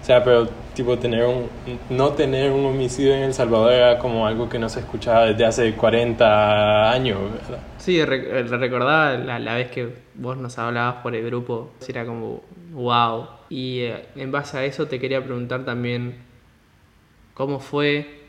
O 0.00 0.04
sea, 0.04 0.24
pero 0.24 0.48
tipo 0.74 0.98
tener 0.98 1.26
un, 1.26 1.48
no 1.90 2.10
tener 2.10 2.50
un 2.50 2.64
homicidio 2.64 3.14
en 3.14 3.22
El 3.24 3.34
Salvador 3.34 3.72
era 3.72 3.98
como 3.98 4.26
algo 4.26 4.48
que 4.48 4.58
no 4.58 4.68
se 4.68 4.80
escuchaba 4.80 5.26
desde 5.26 5.44
hace 5.44 5.74
40 5.74 6.90
años, 6.90 7.18
¿verdad? 7.32 7.58
Sí, 7.78 8.02
recordaba 8.04 9.18
la, 9.18 9.38
la, 9.38 9.54
vez 9.56 9.70
que 9.70 9.92
vos 10.14 10.38
nos 10.38 10.58
hablabas 10.58 11.02
por 11.02 11.14
el 11.14 11.24
grupo, 11.26 11.72
era 11.86 12.06
como 12.06 12.42
wow. 12.72 13.26
Y 13.50 13.80
eh, 13.80 14.06
en 14.16 14.32
base 14.32 14.56
a 14.56 14.64
eso 14.64 14.86
te 14.86 14.98
quería 14.98 15.22
preguntar 15.22 15.64
también 15.64 16.16
cómo 17.34 17.60
fue 17.60 18.20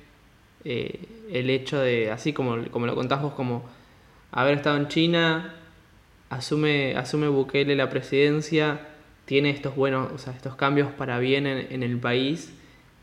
eh, 0.64 1.08
el 1.32 1.50
hecho 1.50 1.80
de, 1.80 2.12
así 2.12 2.34
como, 2.34 2.58
como 2.70 2.86
lo 2.86 2.96
contás 2.96 3.22
vos, 3.22 3.34
como 3.34 3.64
haber 4.32 4.56
estado 4.56 4.78
en 4.78 4.88
China, 4.88 5.54
asume, 6.30 6.96
asume 6.96 7.28
Bukele 7.28 7.76
la 7.76 7.90
presidencia, 7.90 8.80
tiene 9.32 9.50
estos 9.50 9.78
buenos, 9.78 10.12
o 10.12 10.18
sea, 10.18 10.34
estos 10.34 10.58
cambios 10.58 10.90
para 10.92 11.18
bien 11.18 11.48
en, 11.48 11.84
el 11.84 11.98
país, 12.00 12.52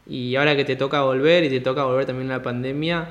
y 0.06 0.37
ahora 0.37 0.56
que 0.56 0.66
te 0.66 0.76
toca 0.76 1.00
volver 1.00 1.42
y 1.44 1.49
te 1.49 1.61
toca 1.61 1.85
volver 1.85 2.04
también 2.04 2.28
la 2.28 2.42
pandemia, 2.42 3.08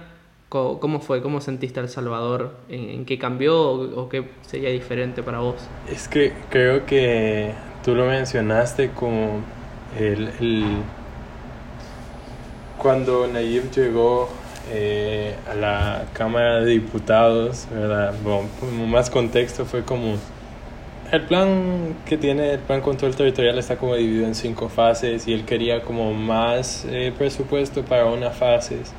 ¿Cómo, 0.49 0.99
fue? 0.99 1.23
¿Cómo 1.23 1.41
sentiste 1.41 1.79
El 1.79 1.89
Salvador? 1.89 2.55
¿En, 2.69 3.05
qué 3.05 3.17
cambió 3.17 3.59
o, 3.59 4.07
qué 4.07 4.23
sería 4.43 4.69
diferente 4.69 5.23
para 5.23 5.39
vos? 5.39 5.55
Es 5.91 6.07
que 6.07 6.31
creo 6.51 6.85
que 6.85 7.53
tú 7.83 7.95
lo 7.95 8.05
mencionaste 8.05 8.91
como 8.91 9.41
el, 9.99 10.83
cuando 12.77 13.27
Nayib 13.27 13.71
llegó 13.71 14.29
eh, 14.71 15.35
a 15.49 15.55
la 15.55 16.05
Cámara 16.13 16.59
de 16.59 16.69
Diputados, 16.69 17.67
¿verdad? 17.73 18.13
Bueno, 18.23 18.47
más 18.85 19.09
contexto 19.09 19.65
fue 19.65 19.81
como 19.83 20.17
el 21.11 21.21
plan 21.23 21.95
que 22.05 22.17
tiene 22.17 22.53
el 22.53 22.59
plan 22.59 22.81
control 22.81 23.15
territorial 23.15 23.57
está 23.57 23.77
como 23.77 23.95
dividido 23.95 24.27
en 24.27 24.35
cinco 24.35 24.67
fases 24.69 25.27
y 25.27 25.33
él 25.33 25.45
quería 25.45 25.81
como 25.81 26.13
más 26.13 26.85
eh, 26.89 27.13
presupuesto 27.17 27.83
para 27.83 28.05
unas 28.05 28.35
fases 28.35 28.93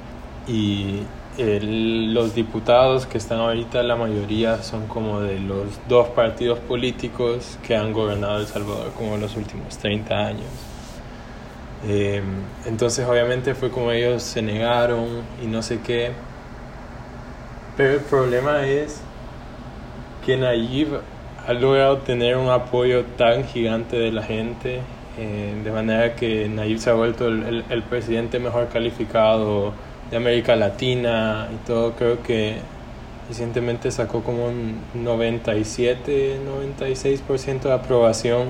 y 0.46 1.02
los 1.38 2.34
diputados 2.34 3.06
que 3.06 3.16
están 3.16 3.38
ahorita, 3.38 3.82
la 3.84 3.94
mayoría 3.94 4.60
son 4.62 4.88
como 4.88 5.20
de 5.20 5.38
los 5.38 5.66
dos 5.88 6.08
partidos 6.08 6.58
políticos 6.58 7.58
que 7.64 7.76
han 7.76 7.92
gobernado 7.92 8.38
El 8.40 8.46
Salvador 8.46 8.92
como 8.96 9.16
los 9.18 9.36
últimos 9.36 9.78
30 9.78 10.14
años. 10.16 10.46
Eh, 11.86 12.20
entonces 12.66 13.06
obviamente 13.06 13.54
fue 13.54 13.70
como 13.70 13.92
ellos 13.92 14.24
se 14.24 14.42
negaron 14.42 15.22
y 15.40 15.46
no 15.46 15.62
sé 15.62 15.78
qué. 15.80 16.10
Pero 17.76 17.94
el 17.94 18.00
problema 18.00 18.66
es 18.66 19.00
que 20.26 20.36
Nayib 20.36 20.88
ha 21.48 21.54
logrado 21.54 21.96
tener 21.98 22.36
un 22.36 22.50
apoyo 22.50 23.04
tan 23.16 23.42
gigante 23.44 23.96
de 23.98 24.12
la 24.12 24.22
gente, 24.22 24.80
eh, 25.18 25.54
de 25.64 25.72
manera 25.72 26.14
que 26.14 26.46
Nayib 26.46 26.78
se 26.78 26.90
ha 26.90 26.92
vuelto 26.92 27.28
el, 27.28 27.64
el 27.70 27.82
presidente 27.84 28.38
mejor 28.38 28.68
calificado 28.68 29.72
de 30.10 30.18
América 30.18 30.56
Latina 30.56 31.48
y 31.50 31.66
todo, 31.66 31.92
creo 31.92 32.22
que 32.22 32.56
recientemente 33.28 33.90
sacó 33.90 34.22
como 34.22 34.44
un 34.44 34.76
97, 34.92 36.38
96% 36.46 37.60
de 37.62 37.72
aprobación, 37.72 38.48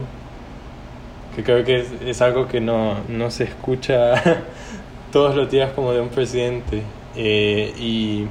que 1.36 1.44
creo 1.44 1.64
que 1.64 1.86
es, 2.04 2.20
algo 2.20 2.48
que 2.48 2.60
no, 2.60 2.96
no, 3.08 3.30
se 3.30 3.44
escucha 3.44 4.42
todos 5.12 5.36
los 5.36 5.48
días 5.48 5.70
como 5.70 5.92
de 5.92 6.00
un 6.00 6.08
presidente. 6.08 6.82
Eh, 7.14 7.72
y 7.78 8.26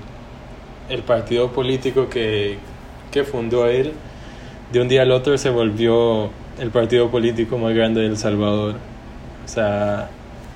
el 0.89 1.03
partido 1.03 1.53
político 1.53 2.09
que, 2.09 2.57
que 3.11 3.23
fundó 3.23 3.67
él, 3.67 3.93
de 4.71 4.81
un 4.81 4.87
día 4.87 5.03
al 5.03 5.11
otro 5.11 5.37
se 5.37 5.49
volvió 5.49 6.29
el 6.59 6.71
partido 6.71 7.09
político 7.09 7.57
más 7.57 7.73
grande 7.73 8.01
de 8.01 8.07
El 8.07 8.17
Salvador. 8.17 8.75
O 9.45 9.47
sea, 9.47 10.09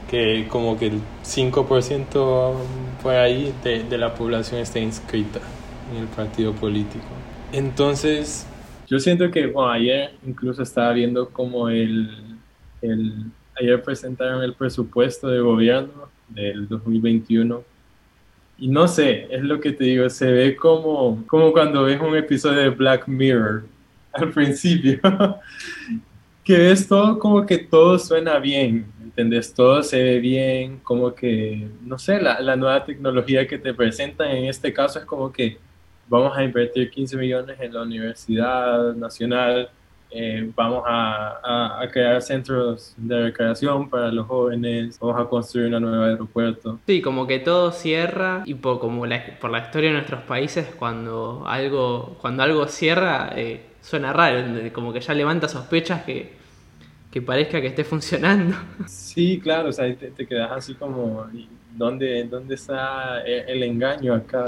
que 0.10 0.48
como 0.50 0.77
que 0.77 0.88
el 0.88 1.00
5% 1.24 2.53
por 3.01 3.15
ahí 3.15 3.53
de, 3.63 3.84
de, 3.84 3.98
la 3.98 4.13
población 4.13 4.60
está 4.60 4.80
inscrita 4.80 5.39
en 5.91 6.01
el 6.01 6.08
partido 6.08 6.53
político. 6.53 7.06
Entonces, 7.53 8.46
yo 8.88 9.00
siento 9.00 9.32
que 9.32 9.53
ayer 9.70 10.12
incluso 10.27 10.63
estaba 10.63 10.91
viendo 10.91 11.30
como 11.30 11.70
el, 11.70 12.36
el, 12.82 13.25
ayer 13.60 13.82
presentaron 13.82 14.44
el 14.44 14.53
presupuesto 14.53 15.30
de 15.30 15.39
gobierno 15.39 16.10
del 16.27 16.68
2021 16.68 17.63
y 18.60 18.68
no 18.68 18.88
sé, 18.88 19.27
es 19.32 19.41
lo 19.41 19.60
que 19.60 19.72
te 19.72 19.86
digo, 19.86 20.10
se 20.10 20.32
ve 20.32 20.56
como, 20.56 21.24
como 21.25 21.51
cuando 21.51 21.84
ves 21.84 22.00
un 22.00 22.15
episodio 22.15 22.60
de 22.60 22.70
Black 22.70 23.08
Mirror 23.08 23.63
al 24.13 24.32
principio, 24.32 25.00
que 26.44 26.58
ves 26.58 26.88
todo 26.88 27.18
como 27.20 27.46
que 27.46 27.58
todo 27.58 27.98
suena 28.00 28.39
bien, 28.39 28.91
¿entendés? 29.01 29.53
Todo 29.53 29.84
se 29.84 30.01
ve 30.01 30.20
bien, 30.20 30.80
como 30.80 31.13
que, 31.13 31.68
no 31.82 31.98
sé, 31.98 32.22
la, 32.22 32.39
la, 32.41 32.56
nueva 32.56 32.84
tecnología 32.84 33.48
que 33.48 33.58
te 33.58 33.74
presentan 33.74 34.30
en 34.32 34.46
este 34.46 34.74
caso 34.74 35.00
es 35.00 35.06
como 35.06 35.32
que 35.32 35.58
vamos 36.08 36.36
a 36.38 36.44
invertir 36.44 36.89
15 36.89 37.18
millones 37.18 37.58
en 37.60 37.74
la 37.74 37.82
Universidad 37.84 38.94
Nacional, 38.96 39.70
eh, 40.12 40.51
vamos 40.56 40.84
a, 40.86 41.82
a, 41.82 41.88
crear 41.89 42.22
centros 42.22 42.94
de 42.98 43.24
recreación 43.24 43.89
para 43.89 44.12
los 44.12 44.27
jóvenes, 44.27 45.00
vamos 45.00 45.22
a 45.22 45.30
construir 45.30 45.74
un 45.74 45.84
nuevo 45.84 46.03
aeropuerto. 46.03 46.80
Sí, 46.86 47.01
como 47.01 47.27
que 47.27 47.39
todo 47.39 47.72
cierra 47.72 48.44
y 48.46 48.56
por, 48.56 48.80
como 48.80 49.06
la, 49.06 49.39
por 49.39 49.51
la 49.51 49.60
historia 49.60 49.89
de 49.89 49.96
nuestros 49.96 50.22
países, 50.24 50.68
cuando 50.77 51.44
algo, 51.48 52.18
cuando 52.22 52.44
algo 52.44 52.68
cierra, 52.68 53.32
eh, 53.36 53.62
suena 53.82 54.13
raro, 54.13 54.44
como 54.74 54.94
que 54.94 55.00
ya 55.00 55.13
levanta 55.13 55.48
sospechas 55.48 56.03
que 56.03 56.41
que 57.12 57.22
parezca 57.22 57.62
que 57.62 57.68
esté 57.68 57.84
funcionando. 57.94 58.56
Sí, 58.88 59.39
claro, 59.44 59.70
o 59.70 59.74
sea, 59.74 59.94
te, 59.96 60.25
quedas 60.25 60.51
así 60.51 60.74
como, 60.74 61.27
¿dónde, 61.75 62.23
¿dónde 62.25 62.55
está 62.55 63.21
el, 63.21 63.63
engaño 63.63 64.13
acá? 64.13 64.45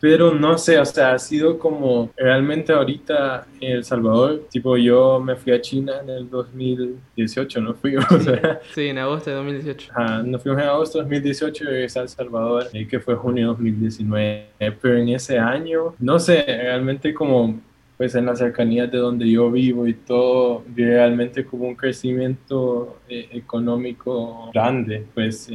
Pero 0.00 0.34
no 0.34 0.58
sé, 0.58 0.78
o 0.78 0.84
sea, 0.84 1.14
ha 1.14 1.18
sido 1.18 1.58
como 1.58 2.10
realmente 2.16 2.72
ahorita 2.72 3.46
en 3.60 3.72
El 3.72 3.84
Salvador, 3.84 4.46
tipo 4.50 4.76
yo 4.76 5.20
me 5.20 5.36
fui 5.36 5.52
a 5.52 5.60
China 5.60 6.00
en 6.02 6.10
el 6.10 6.30
2018, 6.30 7.60
¿no? 7.60 7.74
Fui, 7.74 7.96
o 8.10 8.20
sea, 8.20 8.60
Sí, 8.74 8.88
en 8.88 8.98
agosto 8.98 9.30
de 9.30 9.36
2018. 9.36 9.92
Ajá, 9.94 10.22
nos 10.22 10.42
fuimos 10.42 10.60
en 10.60 10.68
agosto 10.68 10.98
de 10.98 11.04
2018 11.04 11.64
y 11.64 11.66
regresé 11.66 11.98
a 11.98 12.02
El 12.02 12.08
Salvador, 12.08 12.66
eh, 12.72 12.86
que 12.86 13.00
fue 13.00 13.14
junio 13.14 13.42
de 13.42 13.48
2019. 13.48 14.46
Pero 14.80 14.96
en 14.96 15.08
ese 15.10 15.38
año, 15.38 15.94
no 15.98 16.18
sé, 16.18 16.44
realmente 16.46 17.14
como 17.14 17.60
pues 18.02 18.16
en 18.16 18.26
las 18.26 18.40
cercanías 18.40 18.90
de 18.90 18.98
donde 18.98 19.30
yo 19.30 19.48
vivo 19.48 19.86
y 19.86 19.94
todo, 19.94 20.64
realmente 20.74 21.44
como 21.44 21.68
un 21.68 21.76
crecimiento 21.76 22.98
eh, 23.08 23.28
económico 23.30 24.50
grande, 24.52 25.06
pues 25.14 25.48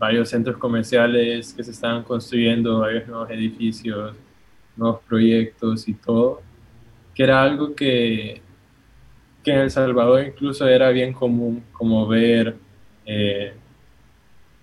varios 0.00 0.30
centros 0.30 0.56
comerciales 0.56 1.54
que 1.54 1.62
se 1.62 1.70
estaban 1.70 2.02
construyendo, 2.02 2.80
varios 2.80 3.06
nuevos 3.06 3.30
edificios, 3.30 4.16
nuevos 4.76 4.98
proyectos 5.06 5.86
y 5.86 5.94
todo, 5.94 6.42
que 7.14 7.22
era 7.22 7.40
algo 7.40 7.72
que, 7.72 8.42
que 9.44 9.52
en 9.52 9.60
El 9.60 9.70
Salvador 9.70 10.24
incluso 10.26 10.66
era 10.66 10.90
bien 10.90 11.12
común, 11.12 11.62
como 11.70 12.08
ver 12.08 12.56
eh, 13.06 13.54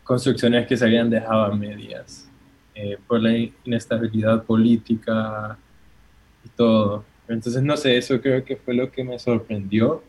construcciones 0.03 0.67
que 0.67 0.75
se 0.75 0.83
habían 0.83 1.09
dejado 1.09 1.45
a 1.45 1.55
medias 1.55 2.29
eh, 2.75 2.97
por 3.07 3.21
la 3.21 3.31
inestabilidad 3.63 4.43
política 4.43 5.57
y 6.43 6.49
todo. 6.49 7.05
Entonces, 7.29 7.61
no 7.63 7.77
sé, 7.77 7.97
eso 7.97 8.19
creo 8.19 8.43
que 8.43 8.57
fue 8.57 8.73
lo 8.73 8.91
que 8.91 9.03
me 9.03 9.19
sorprendió. 9.19 10.03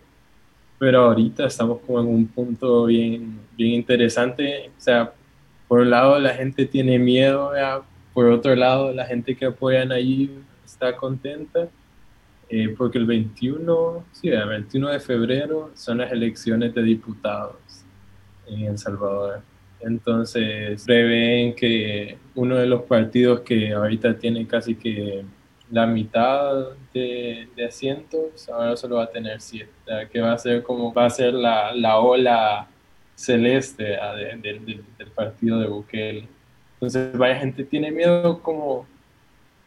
Pero 0.79 1.03
ahorita 1.03 1.47
estamos 1.47 1.81
como 1.87 2.01
en 2.01 2.07
un 2.07 2.27
punto 2.27 2.87
bien, 2.87 3.39
bien 3.57 3.75
interesante. 3.75 4.71
O 4.77 4.81
sea, 4.81 5.13
por 5.69 5.81
un 5.81 5.91
lado 5.91 6.19
la 6.19 6.35
gente 6.35 6.67
tiene 6.67 6.99
miedo, 6.99 7.53
por 8.15 8.27
otro 8.27 8.57
lado 8.57 8.93
la 8.93 9.05
gente 9.07 9.37
que 9.37 9.47
apoyan 9.47 9.93
allí 9.93 10.31
está 10.65 10.97
contenta. 10.97 11.69
Eh, 12.49 12.75
porque 12.77 12.99
el 12.99 13.07
21, 13.07 14.05
sí, 14.13 14.29
el 14.29 14.49
21 14.49 14.89
de 14.89 14.99
febrero 14.99 15.71
son 15.75 15.99
las 15.99 16.11
elecciones 16.11 16.75
de 16.75 16.83
diputados 16.83 17.57
en 18.49 18.65
El 18.65 18.79
Salvador. 18.79 19.43
Entonces, 19.81 20.83
prevén 20.85 21.55
que 21.55 22.19
uno 22.35 22.57
de 22.57 22.67
los 22.67 22.83
partidos 22.83 23.41
que 23.41 23.73
ahorita 23.73 24.19
tiene 24.19 24.47
casi 24.49 24.75
que 24.75 25.25
la 25.71 25.87
mitad 25.87 26.71
de, 26.93 27.49
asientos, 27.67 28.49
ahora 28.49 28.77
solo 28.77 28.97
va 28.97 29.05
a 29.05 29.11
tener 29.11 29.41
siete, 29.41 29.71
que 30.13 30.21
va 30.21 30.33
a 30.33 30.39
ser 30.39 30.63
como, 30.63 30.93
va 30.93 31.07
a 31.07 31.11
ser 31.11 31.35
la, 31.35 31.75
la 31.75 31.99
ola 31.99 32.69
celeste 33.15 33.97
ah, 33.97 34.15
del 34.15 35.11
partido 35.15 35.61
de 35.61 35.67
Bukele. 35.69 36.29
Entonces, 36.75 37.17
vaya 37.17 37.37
gente 37.37 37.65
tiene 37.65 37.91
miedo 37.91 38.41
como 38.43 38.87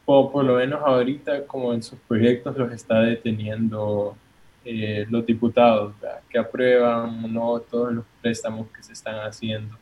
o 0.05 0.31
por 0.31 0.43
lo 0.43 0.55
menos 0.55 0.81
ahorita, 0.83 1.45
como 1.47 1.73
en 1.73 1.81
sus 1.81 1.97
proyectos 1.99 2.57
los 2.57 2.71
está 2.73 3.01
deteniendo 3.01 4.17
eh, 4.65 5.05
los 5.09 5.25
diputados, 5.25 5.93
que 6.29 6.37
aprueban 6.37 7.23
o 7.23 7.27
no 7.27 7.59
todos 7.59 7.93
los 7.93 8.05
préstamos 8.21 8.67
que 8.71 8.83
se 8.83 8.93
están 8.93 9.15
haciendo. 9.15 9.77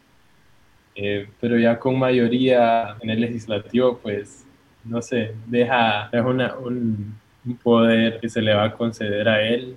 Eh, 0.93 1.27
pero 1.39 1.57
ya 1.57 1.79
con 1.79 1.97
mayoría 1.97 2.97
en 3.01 3.09
el 3.09 3.21
legislativo, 3.21 3.97
pues, 3.97 4.45
no 4.83 5.01
sé, 5.01 5.35
deja, 5.47 6.09
una, 6.13 6.55
un, 6.55 7.19
un 7.45 7.57
poder 7.57 8.19
que 8.19 8.29
se 8.29 8.41
le 8.41 8.53
va 8.53 8.65
a 8.65 8.73
conceder 8.73 9.27
a 9.27 9.41
él 9.41 9.75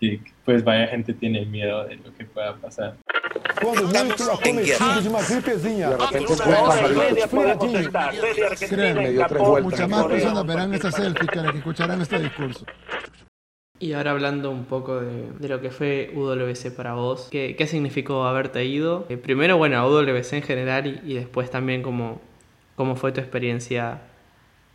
que 0.00 0.20
pues 0.44 0.62
vaya 0.64 0.86
gente 0.86 1.12
tiene 1.12 1.44
miedo 1.44 1.84
de 1.84 1.96
lo 1.96 2.14
que 2.14 2.24
pueda 2.24 2.54
pasar. 2.56 2.96
Quando 3.60 3.88
muito 4.04 4.32
acometido 4.32 5.02
de 5.02 5.08
uma 5.08 5.22
gripezinha. 5.22 5.90
De 5.90 5.96
repente 5.96 7.28
Friadinho. 7.28 7.90
Créanme, 8.68 9.62
muchas 9.62 9.88
más 9.88 10.06
personas 10.06 10.46
verán 10.46 10.74
esta 10.74 10.92
selfie 10.92 11.26
que 11.26 11.58
escucharán 11.58 12.00
este 12.00 12.18
discurso. 12.20 12.64
Y 13.80 13.92
ahora 13.92 14.10
hablando 14.10 14.50
un 14.50 14.64
poco 14.64 15.00
de, 15.00 15.30
de 15.38 15.48
lo 15.48 15.60
que 15.60 15.70
fue 15.70 16.10
UWC 16.14 16.74
para 16.74 16.94
vos, 16.94 17.28
¿qué, 17.30 17.54
qué 17.56 17.66
significó 17.68 18.24
haberte 18.24 18.64
ido? 18.64 19.06
Eh, 19.08 19.16
primero, 19.16 19.56
bueno, 19.56 19.78
a 19.78 19.86
UWC 19.86 20.32
en 20.32 20.42
general 20.42 20.86
y, 20.86 21.12
y 21.12 21.14
después 21.14 21.48
también 21.50 21.82
cómo, 21.82 22.20
cómo 22.78 22.94
fue 22.94 23.10
tu 23.10 23.20
experiencia 23.20 24.00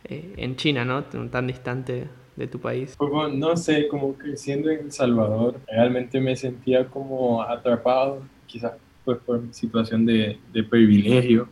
eh, 0.04 0.34
en 0.36 0.56
China, 0.56 0.84
¿no? 0.84 1.04
Tan 1.04 1.46
distante 1.46 2.06
de 2.36 2.46
tu 2.46 2.60
país. 2.60 2.94
Como, 2.98 3.26
no 3.28 3.56
sé, 3.56 3.88
como 3.88 4.12
creciendo 4.12 4.68
en 4.68 4.80
El 4.80 4.92
Salvador, 4.92 5.58
realmente 5.66 6.20
me 6.20 6.36
sentía 6.36 6.84
como 6.86 7.42
atrapado, 7.42 8.20
quizás 8.46 8.74
pues 9.06 9.16
por 9.24 9.40
mi 9.40 9.54
situación 9.54 10.04
de, 10.04 10.38
de 10.52 10.62
privilegio, 10.64 11.48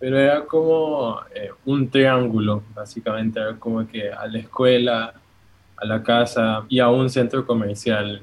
pero 0.00 0.18
era 0.18 0.44
como 0.44 1.20
eh, 1.32 1.50
un 1.64 1.88
triángulo, 1.88 2.64
básicamente, 2.74 3.38
era 3.38 3.54
como 3.54 3.86
que 3.86 4.10
a 4.10 4.26
la 4.26 4.38
escuela, 4.40 5.14
a 5.76 5.84
la 5.84 6.02
casa 6.02 6.64
y 6.68 6.80
a 6.80 6.88
un 6.88 7.08
centro 7.08 7.46
comercial 7.46 8.20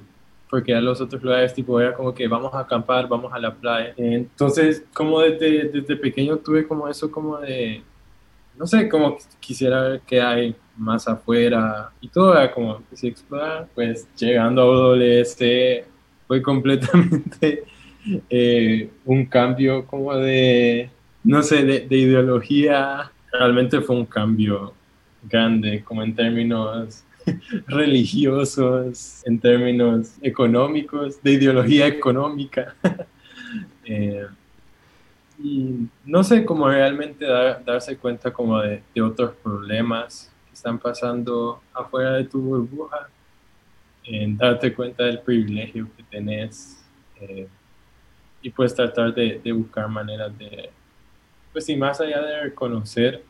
porque 0.50 0.74
a 0.74 0.82
los 0.82 1.02
otros 1.02 1.22
lugares 1.22 1.54
tipo 1.54 1.80
era 1.80 1.94
como 1.94 2.14
que 2.14 2.28
vamos 2.28 2.54
a 2.54 2.60
acampar, 2.60 3.08
vamos 3.08 3.34
a 3.34 3.40
la 3.40 3.54
playa. 3.54 3.94
Entonces, 3.98 4.84
como 4.94 5.20
desde, 5.20 5.70
desde 5.70 5.96
pequeño 5.96 6.38
tuve 6.38 6.68
como 6.68 6.88
eso 6.88 7.12
como 7.12 7.38
de, 7.38 7.84
no 8.58 8.66
sé, 8.66 8.88
como 8.88 9.18
quisiera 9.40 9.82
ver 9.82 10.02
qué 10.06 10.22
hay 10.22 10.56
más 10.78 11.08
afuera 11.08 11.92
y 12.00 12.08
todo 12.08 12.34
era 12.34 12.52
como 12.52 12.82
se 12.94 13.08
explorar, 13.08 13.68
pues 13.74 14.08
llegando 14.16 14.62
a 14.62 14.66
OWS 14.66 15.38
fue 16.28 16.42
completamente 16.42 17.64
eh, 18.30 18.90
un 19.06 19.26
cambio 19.26 19.86
como 19.86 20.16
de, 20.16 20.90
no 21.24 21.42
sé, 21.42 21.64
de, 21.64 21.82
de 21.82 21.98
ideología, 21.98 23.12
realmente 23.32 23.82
fue 23.82 23.96
un 23.96 24.06
cambio 24.06 24.74
grande 25.24 25.84
como 25.84 26.04
en 26.04 26.16
términos 26.16 27.04
religiosos, 27.68 29.22
en 29.26 29.40
términos 29.40 30.16
económicos, 30.22 31.22
de 31.22 31.34
ideología 31.34 31.88
económica. 31.88 32.76
eh, 33.86 34.28
y 35.40 35.88
no 36.06 36.24
sé 36.24 36.44
cómo 36.46 36.68
realmente 36.68 37.26
dar, 37.26 37.64
darse 37.64 37.98
cuenta 37.98 38.32
como 38.32 38.60
de, 38.60 38.82
de, 38.94 39.02
otros 39.02 39.34
problemas 39.44 40.32
que 40.48 40.54
están 40.54 40.80
pasando 40.80 41.62
afuera 41.74 42.14
de 42.14 42.24
tu 42.24 42.42
burbuja, 42.42 43.08
en 44.04 44.38
darte 44.38 44.74
cuenta 44.74 45.04
del 45.04 45.20
privilegio 45.20 45.88
que 45.96 46.04
tenés 46.04 46.84
eh, 47.20 47.48
y 48.42 48.50
pues 48.50 48.74
tratar 48.74 49.14
de, 49.14 49.40
de 49.44 49.52
buscar 49.52 49.88
maneras 49.90 50.36
de, 50.38 50.70
pues 51.52 51.68
y 51.70 51.76
más 51.76 52.00
allá 52.00 52.22
de 52.22 52.42
reconocer 52.42 53.24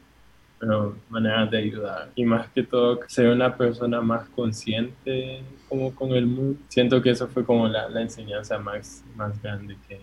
pero 0.59 0.97
maneras 1.09 1.51
de 1.51 1.57
ayudar. 1.57 2.09
Y 2.15 2.25
más 2.25 2.49
que 2.49 2.63
todo, 2.63 2.99
ser 3.07 3.29
una 3.29 3.55
persona 3.55 4.01
más 4.01 4.27
consciente 4.29 5.41
como 5.69 5.93
con 5.93 6.11
el 6.11 6.25
mundo. 6.25 6.59
Siento 6.67 7.01
que 7.01 7.11
eso 7.11 7.27
fue 7.27 7.45
como 7.45 7.67
la, 7.67 7.89
la 7.89 8.01
enseñanza 8.01 8.57
más, 8.57 9.03
más 9.15 9.41
grande 9.41 9.77
que, 9.87 9.99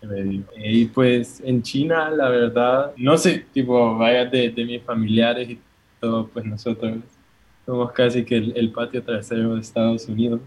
que 0.00 0.06
me 0.06 0.22
dio. 0.22 0.44
Y 0.56 0.86
pues 0.86 1.40
en 1.44 1.62
China, 1.62 2.10
la 2.10 2.28
verdad, 2.28 2.92
no 2.96 3.16
sé, 3.18 3.46
tipo, 3.52 3.96
vaya 3.96 4.24
de, 4.26 4.50
de 4.50 4.64
mis 4.64 4.82
familiares 4.82 5.50
y 5.50 5.58
todo, 6.00 6.26
pues 6.28 6.44
nosotros 6.44 6.98
somos 7.66 7.92
casi 7.92 8.24
que 8.24 8.36
el, 8.36 8.52
el 8.56 8.70
patio 8.70 9.02
trasero 9.02 9.54
de 9.54 9.60
Estados 9.60 10.06
Unidos. 10.06 10.40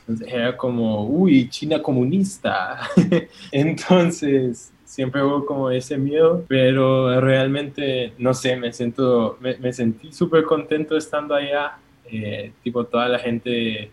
Entonces 0.00 0.28
era 0.32 0.56
como, 0.56 1.06
uy, 1.06 1.48
China 1.48 1.82
comunista. 1.82 2.80
Entonces, 3.52 4.72
siempre 4.88 5.22
hubo 5.22 5.44
como 5.44 5.70
ese 5.70 5.98
miedo, 5.98 6.44
pero 6.48 7.20
realmente, 7.20 8.14
no 8.18 8.32
sé, 8.32 8.56
me 8.56 8.72
siento, 8.72 9.38
me, 9.40 9.72
sentí 9.72 10.12
súper 10.12 10.44
contento 10.44 10.96
estando 10.96 11.34
allá. 11.34 11.78
Eh, 12.10 12.52
tipo, 12.62 12.84
toda 12.84 13.06
la 13.06 13.18
gente 13.18 13.90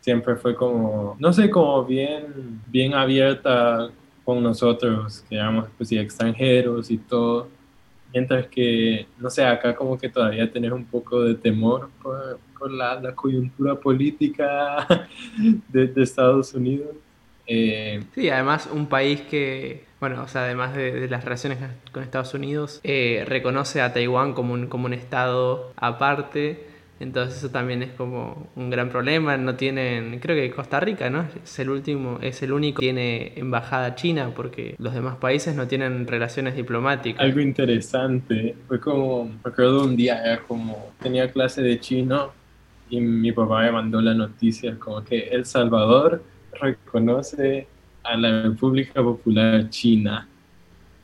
siempre 0.00 0.34
fue 0.34 0.56
como, 0.56 1.16
no 1.20 1.32
sé, 1.32 1.48
como 1.48 1.84
bien, 1.84 2.60
bien 2.66 2.94
abierta 2.94 3.90
con 4.24 4.42
nosotros, 4.42 5.24
que 5.28 5.36
éramos 5.36 5.66
pues 5.76 5.92
extranjeros 5.92 6.90
y 6.90 6.98
todo. 6.98 7.48
Mientras 8.12 8.48
que, 8.48 9.06
no 9.18 9.30
sé, 9.30 9.44
acá 9.44 9.76
como 9.76 9.96
que 9.96 10.08
todavía 10.08 10.50
tenés 10.50 10.72
un 10.72 10.84
poco 10.84 11.22
de 11.22 11.36
temor 11.36 11.90
por, 12.02 12.40
por 12.58 12.72
la, 12.72 13.00
la, 13.00 13.14
coyuntura 13.14 13.76
política 13.76 14.84
de, 15.68 15.86
de 15.86 16.02
Estados 16.02 16.52
Unidos. 16.54 16.96
Eh, 17.48 18.02
sí, 18.14 18.28
además 18.28 18.68
un 18.72 18.86
país 18.86 19.22
que, 19.22 19.84
bueno, 20.00 20.22
o 20.22 20.28
sea, 20.28 20.44
además 20.44 20.76
de, 20.76 20.92
de 20.92 21.08
las 21.08 21.24
relaciones 21.24 21.58
con 21.90 22.02
Estados 22.02 22.34
Unidos, 22.34 22.80
eh, 22.84 23.24
reconoce 23.26 23.80
a 23.80 23.92
Taiwán 23.92 24.34
como 24.34 24.52
un, 24.52 24.66
como 24.68 24.86
un 24.86 24.92
estado 24.92 25.72
aparte. 25.76 26.68
Entonces 27.00 27.38
eso 27.38 27.50
también 27.50 27.82
es 27.82 27.92
como 27.92 28.48
un 28.56 28.70
gran 28.70 28.90
problema. 28.90 29.36
No 29.36 29.54
tienen, 29.54 30.18
creo 30.18 30.36
que 30.36 30.50
Costa 30.50 30.80
Rica, 30.80 31.08
¿no? 31.08 31.26
Es 31.44 31.58
el 31.60 31.70
último, 31.70 32.18
es 32.20 32.42
el 32.42 32.52
único 32.52 32.80
que 32.80 32.86
tiene 32.86 33.32
embajada 33.36 33.94
china 33.94 34.32
porque 34.34 34.74
los 34.78 34.92
demás 34.92 35.16
países 35.16 35.54
no 35.54 35.68
tienen 35.68 36.06
relaciones 36.06 36.56
diplomáticas. 36.56 37.22
Algo 37.22 37.40
interesante 37.40 38.56
fue 38.66 38.80
como, 38.80 39.30
recuerdo 39.44 39.84
un 39.84 39.96
día, 39.96 40.20
era 40.24 40.42
como, 40.42 40.90
tenía 41.00 41.30
clase 41.30 41.62
de 41.62 41.78
chino 41.78 42.32
y 42.90 43.00
mi 43.00 43.30
papá 43.30 43.62
me 43.62 43.70
mandó 43.72 44.00
la 44.00 44.14
noticia 44.14 44.76
como 44.76 45.04
que 45.04 45.28
El 45.28 45.46
Salvador 45.46 46.22
reconoce 46.60 47.66
a 48.02 48.16
la 48.16 48.42
República 48.42 49.02
Popular 49.02 49.68
China, 49.70 50.26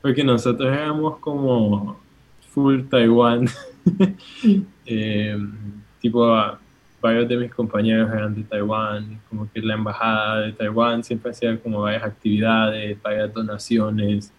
porque 0.00 0.24
nosotros 0.24 0.72
éramos 0.72 1.18
como 1.18 2.00
full 2.50 2.82
Taiwán. 2.88 3.46
eh, 4.86 5.38
tipo, 6.00 6.26
varios 7.00 7.28
de 7.28 7.36
mis 7.36 7.52
compañeros 7.52 8.10
eran 8.10 8.34
de 8.34 8.44
Taiwán, 8.44 9.20
como 9.28 9.50
que 9.52 9.60
la 9.60 9.74
embajada 9.74 10.40
de 10.40 10.52
Taiwán 10.52 11.04
siempre 11.04 11.32
hacía 11.32 11.58
como 11.58 11.82
varias 11.82 12.04
actividades, 12.04 13.00
varias 13.02 13.32
donaciones. 13.34 14.32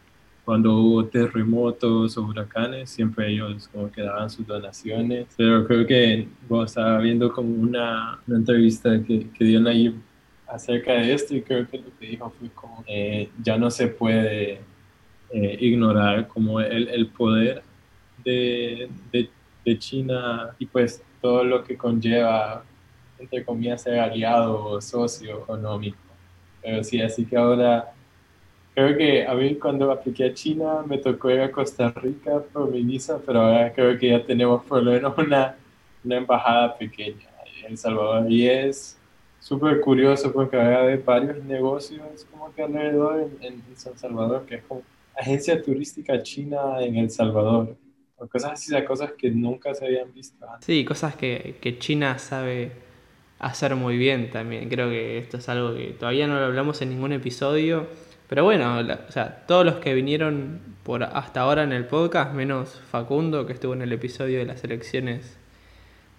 Cuando 0.43 0.75
hubo 0.78 1.06
terremotos 1.06 2.17
o 2.17 2.23
huracanes, 2.23 2.89
siempre 2.89 3.32
ellos 3.32 3.67
como 3.67 3.91
que 3.91 4.01
daban 4.01 4.30
sus 4.30 4.45
donaciones. 4.47 5.28
Pero 5.38 5.65
creo 5.67 5.86
que 5.86 6.28
bueno, 6.47 6.65
estaba 6.65 6.99
viendo 6.99 7.32
como 7.32 7.49
una, 7.54 8.19
una 8.28 8.38
entrevista 8.38 9.01
que, 9.04 9.28
que 9.30 9.45
dio 9.45 9.60
Nayib 9.60 9.95
acerca 10.48 10.94
de 10.94 11.14
esto 11.14 11.36
y 11.36 11.42
creo 11.42 11.68
que 11.68 11.78
lo 11.78 11.98
que 12.00 12.08
dijo 12.08 12.34
fue 12.40 12.50
como 12.50 12.84
ya 13.42 13.58
no 13.58 13.72
se 13.72 13.88
puede 13.88 14.60
eh, 15.32 15.58
ignorar 15.60 16.28
como 16.28 16.62
el, 16.62 16.88
el 16.88 17.08
poder 17.08 17.64
de, 18.24 18.90
de, 19.12 19.30
de, 19.66 19.80
China 19.80 20.56
y 20.60 20.66
pues 20.66 21.04
todo 21.22 21.44
lo 21.44 21.64
que 21.64 21.76
conlleva 21.76 22.64
entre 23.18 23.44
comillas 23.44 23.82
ser 23.82 24.00
aliado 24.00 24.64
o 24.66 24.82
socio 24.82 25.40
económico. 25.40 25.98
Pero 26.62 26.84
sí 26.84 27.02
así 27.02 27.26
que 27.26 27.36
ahora 27.36 27.92
creo 28.76 28.96
que 28.96 29.26
a 29.26 29.34
mí 29.34 29.56
cuando 29.56 29.92
apliqué 29.92 30.26
a 30.26 30.34
China 30.34 30.84
me 30.86 31.00
tocó 31.00 31.32
ir 31.32 31.42
a 31.42 31.52
Costa 31.52 31.90
Rica 31.90 32.42
por 32.54 32.70
mi 32.70 32.84
visa 32.84 33.20
pero 33.26 33.42
ahora 33.42 33.74
creo 33.74 33.98
que 33.98 34.10
ya 34.10 34.24
tenemos 34.24 34.64
por 34.66 34.84
lo 34.84 34.92
menos 34.92 35.18
una, 35.18 35.56
una 36.04 36.18
embajada 36.18 36.78
pequeña 36.78 37.30
en 37.58 37.72
El 37.72 37.78
Salvador 37.78 38.32
y 38.32 38.48
es 38.48 38.98
súper 39.46 39.80
curioso 39.80 40.34
porque 40.34 40.58
hay 40.58 40.98
varios 40.98 41.44
negocios 41.44 42.26
como 42.32 42.52
que 42.52 42.64
alrededor 42.64 43.30
en, 43.42 43.54
en, 43.54 43.78
San 43.78 43.96
Salvador, 43.96 44.44
que 44.48 44.56
es 44.56 44.64
como 44.64 44.82
agencia 45.16 45.62
turística 45.62 46.24
china 46.24 46.82
en 46.82 46.96
El 46.96 47.12
Salvador. 47.12 47.78
O 48.18 48.26
cosas 48.28 48.54
así, 48.54 48.74
cosas 48.86 49.12
que 49.12 49.30
nunca 49.30 49.76
se 49.76 49.86
habían 49.86 50.12
visto 50.12 50.44
antes. 50.50 50.66
Sí, 50.66 50.84
cosas 50.84 51.16
que, 51.16 51.58
que 51.62 51.78
China 51.78 52.18
sabe 52.18 52.72
hacer 53.38 53.76
muy 53.76 53.98
bien 53.98 54.32
también. 54.32 54.68
Creo 54.68 54.90
que 54.90 55.20
esto 55.20 55.38
es 55.38 55.48
algo 55.48 55.76
que 55.76 55.96
todavía 56.00 56.26
no 56.26 56.40
lo 56.40 56.46
hablamos 56.46 56.82
en 56.82 56.90
ningún 56.90 57.12
episodio. 57.12 57.86
Pero 58.28 58.46
bueno, 58.46 58.82
la, 58.82 59.06
o 59.08 59.12
sea, 59.12 59.46
todos 59.46 59.64
los 59.64 59.76
que 59.76 59.94
vinieron 59.94 60.60
por 60.84 61.04
hasta 61.04 61.42
ahora 61.42 61.62
en 61.62 61.72
el 61.72 61.86
podcast, 61.86 62.34
menos 62.34 62.82
Facundo, 62.90 63.46
que 63.46 63.54
estuvo 63.54 63.74
en 63.74 63.84
el 63.84 63.94
episodio 63.94 64.40
de 64.40 64.46
las 64.46 64.64
elecciones 64.64 65.38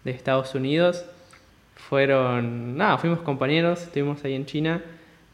de 0.05 0.13
Estados 0.13 0.55
Unidos, 0.55 1.07
fueron, 1.77 2.77
nada, 2.77 2.99
fuimos 2.99 3.21
compañeros, 3.21 3.83
estuvimos 3.83 4.25
ahí 4.25 4.35
en 4.35 4.47
China 4.47 4.83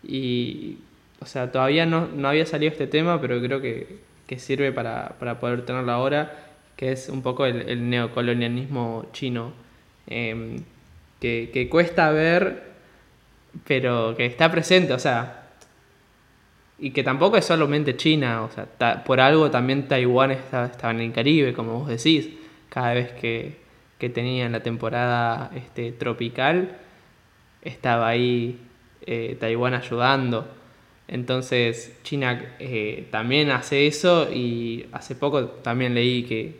y, 0.07 0.79
o 1.21 1.27
sea, 1.27 1.51
todavía 1.53 1.87
no, 1.87 2.09
no 2.09 2.29
había 2.29 2.45
salido 2.47 2.73
este 2.73 2.87
tema, 2.87 3.21
pero 3.21 3.41
creo 3.41 3.61
que, 3.61 3.99
que 4.27 4.39
sirve 4.39 4.73
para, 4.73 5.17
para, 5.19 5.39
poder 5.41 5.65
tenerlo 5.65 5.93
ahora, 5.93 6.47
que 6.77 6.93
es 6.93 7.09
un 7.09 7.23
poco 7.23 7.47
el, 7.47 7.69
el 7.69 7.89
neocolonialismo 7.89 9.07
chino, 9.13 9.53
em, 10.09 10.57
que, 11.21 11.51
que 11.53 11.69
cuesta 11.69 12.11
ver, 12.11 12.65
pero 13.67 14.15
que 14.17 14.27
está 14.27 14.51
presente, 14.51 14.93
o 14.93 14.99
sea, 14.99 15.39
y 16.79 16.91
que 16.91 17.05
tampoco 17.05 17.37
es 17.37 17.45
solamente 17.45 17.97
China, 17.97 18.43
o 18.43 18.51
sea, 18.51 19.05
por 19.05 19.21
algo 19.21 19.51
también 19.51 19.87
Taiwán 19.87 20.33
está- 20.33 20.67
estaba 20.67 20.93
en 20.93 21.01
el 21.01 21.13
Caribe, 21.13 21.53
como 21.55 21.79
vos 21.81 21.89
decís, 21.89 22.29
cada 22.69 22.95
vez 22.95 23.13
que, 23.13 23.62
que 24.03 24.09
tenían 24.11 24.51
la 24.51 24.65
temporada 24.65 25.53
este, 25.55 25.93
tropical, 25.93 26.77
estaba 27.63 28.09
ahí 28.09 28.59
eh, 29.07 29.37
Taiwán 29.39 29.75
ayudando. 29.75 30.49
Entonces 31.07 31.97
China 32.03 32.57
eh, 32.59 33.07
también 33.13 33.53
hace 33.53 33.87
eso 33.87 34.29
y 34.33 34.87
hace 34.91 35.15
poco 35.15 35.45
también 35.63 35.95
leí 35.95 36.25
que 36.25 36.57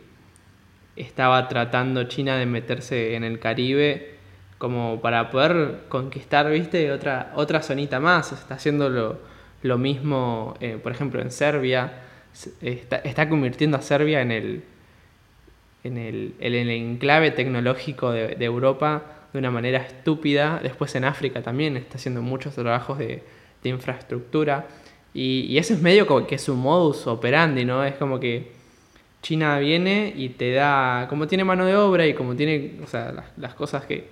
estaba 0.95 1.49
tratando 1.49 2.05
China 2.05 2.37
de 2.37 2.45
meterse 2.45 3.15
en 3.15 3.25
el 3.25 3.39
Caribe 3.39 4.15
como 4.57 5.01
para 5.01 5.29
poder 5.29 5.79
conquistar, 5.89 6.49
viste, 6.49 6.93
otra, 6.93 7.33
otra 7.35 7.61
zonita 7.61 7.99
más. 7.99 8.31
Está 8.31 8.53
haciendo 8.55 8.89
lo, 9.63 9.77
mismo, 9.77 10.53
eh, 10.61 10.79
por 10.81 10.93
ejemplo, 10.93 11.21
en 11.21 11.29
Serbia. 11.29 11.91
Se- 12.31 12.53
Está, 12.61 12.97
está 12.99 13.27
convirtiendo 13.27 13.75
a 13.75 13.81
Serbia 13.81 14.21
en 14.21 14.31
el, 14.31 14.63
en 15.83 15.97
el, 15.97 16.33
en 16.39 16.53
el 16.53 16.69
enclave 16.69 17.31
tecnológico 17.31 18.11
de, 18.11 18.35
Europa 18.39 19.03
de 19.33 19.39
una 19.39 19.51
manera 19.51 19.79
estúpida. 19.79 20.59
Después 20.61 20.95
en 20.95 21.05
África 21.05 21.41
también 21.41 21.77
está 21.77 21.97
haciendo 21.97 22.21
muchos 22.21 22.55
trabajos 22.55 22.97
de, 22.97 23.23
de 23.63 23.69
infraestructura. 23.69 24.67
Y, 25.13 25.41
y 25.49 25.57
ese 25.57 25.73
es 25.73 25.81
medio 25.81 26.07
como 26.07 26.25
que 26.25 26.37
su 26.37 26.55
modus 26.55 27.07
operandi, 27.07 27.65
¿no? 27.65 27.83
Es 27.83 27.95
como 27.95 28.19
que 28.19 28.51
China 29.21 29.59
viene 29.59 30.13
y 30.15 30.29
te 30.29 30.51
da, 30.51 31.07
como 31.09 31.27
tiene 31.27 31.43
mano 31.43 31.65
de 31.65 31.75
obra 31.75 32.05
y 32.07 32.13
como 32.13 32.35
tiene, 32.35 32.79
o 32.83 32.87
sea, 32.87 33.11
las, 33.11 33.25
las 33.37 33.53
cosas 33.53 33.85
que, 33.85 34.07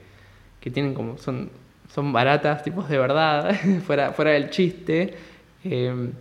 que 0.60 0.72
tienen 0.72 0.94
como 0.94 1.18
son, 1.18 1.50
son 1.94 2.14
baratas, 2.14 2.64
tipos 2.64 2.88
de 2.90 2.98
verdad, 2.98 3.56
fuera, 3.86 4.14
fuera 4.14 4.32
del 4.32 4.50
chiste. 4.50 5.14
eh, 5.64 6.12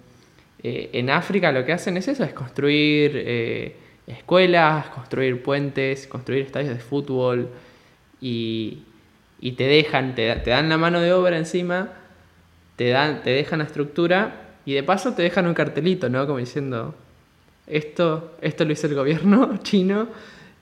eh, 0.62 0.90
en 0.92 1.08
África 1.08 1.52
lo 1.52 1.64
que 1.64 1.72
hacen 1.72 1.96
es 1.96 2.08
eso, 2.08 2.22
es 2.22 2.34
construir 2.34 3.12
eh, 3.14 3.76
escuelas, 4.12 4.86
construir 4.88 5.42
puentes, 5.42 6.06
construir 6.06 6.44
estadios 6.46 6.74
de 6.74 6.80
fútbol 6.80 7.48
y, 8.20 8.82
y 9.40 9.52
te 9.52 9.64
dejan, 9.64 10.14
te, 10.14 10.26
da- 10.26 10.42
te 10.42 10.50
dan 10.50 10.68
la 10.68 10.78
mano 10.78 11.00
de 11.00 11.12
obra 11.12 11.36
encima, 11.38 11.92
te, 12.76 12.88
dan, 12.90 13.22
te 13.22 13.30
dejan 13.30 13.60
la 13.60 13.66
estructura 13.66 14.48
y 14.66 14.74
de 14.74 14.82
paso 14.82 15.14
te 15.14 15.22
dejan 15.22 15.46
un 15.46 15.54
cartelito, 15.54 16.08
¿no? 16.08 16.26
Como 16.26 16.38
diciendo, 16.38 16.94
esto, 17.66 18.36
esto 18.40 18.64
lo 18.64 18.72
hizo 18.72 18.86
el 18.86 18.94
gobierno 18.94 19.58
chino 19.62 20.08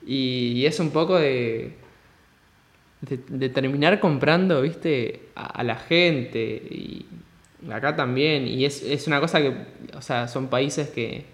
y, 0.05 0.65
es 0.65 0.79
un 0.79 0.91
poco 0.91 1.17
de, 1.17 1.73
de, 3.01 3.19
de 3.27 3.49
terminar 3.49 3.99
comprando, 3.99 4.61
viste, 4.61 5.29
a, 5.35 5.45
a 5.45 5.63
la 5.63 5.75
gente 5.75 6.39
y 6.39 7.05
acá 7.71 7.95
también. 7.95 8.47
Y 8.47 8.65
es, 8.65 8.83
es 8.83 9.07
una 9.07 9.19
cosa 9.19 9.41
que, 9.41 9.53
o 9.95 10.01
sea, 10.01 10.27
son 10.27 10.47
países 10.47 10.89
que, 10.89 11.25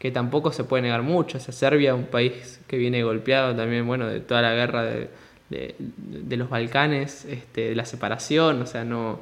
que 0.00 0.10
tampoco 0.10 0.50
se 0.50 0.64
puede 0.64 0.82
negar 0.82 1.02
mucho. 1.02 1.36
O 1.36 1.40
sea, 1.40 1.52
Serbia, 1.52 1.94
un 1.94 2.06
país 2.06 2.58
que 2.66 2.78
viene 2.78 3.02
golpeado 3.04 3.54
también, 3.54 3.86
bueno, 3.86 4.08
de 4.08 4.20
toda 4.20 4.40
la 4.40 4.54
guerra 4.54 4.82
de, 4.82 5.10
de, 5.50 6.36
los 6.38 6.48
Balcanes, 6.48 7.26
este, 7.26 7.68
de 7.68 7.74
la 7.76 7.84
separación, 7.84 8.62
o 8.62 8.66
sea, 8.66 8.82
no 8.82 9.20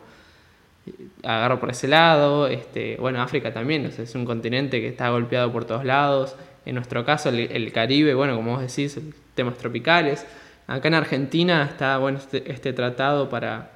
agarro 1.24 1.58
por 1.58 1.70
ese 1.70 1.88
lado, 1.88 2.46
este, 2.46 2.96
bueno, 3.00 3.20
África 3.20 3.52
también, 3.52 3.86
o 3.86 3.90
sea, 3.90 4.04
es 4.04 4.14
un 4.14 4.24
continente 4.24 4.80
que 4.80 4.86
está 4.86 5.08
golpeado 5.10 5.50
por 5.52 5.64
todos 5.64 5.84
lados, 5.84 6.36
en 6.64 6.76
nuestro 6.76 7.04
caso 7.04 7.30
el, 7.30 7.40
el 7.40 7.72
Caribe, 7.72 8.14
bueno, 8.14 8.36
como 8.36 8.52
vos 8.52 8.60
decís, 8.60 9.00
temas 9.34 9.58
tropicales, 9.58 10.26
acá 10.68 10.86
en 10.86 10.94
Argentina 10.94 11.66
está, 11.68 11.98
bueno, 11.98 12.18
este, 12.18 12.52
este 12.52 12.72
tratado 12.72 13.28
para, 13.28 13.72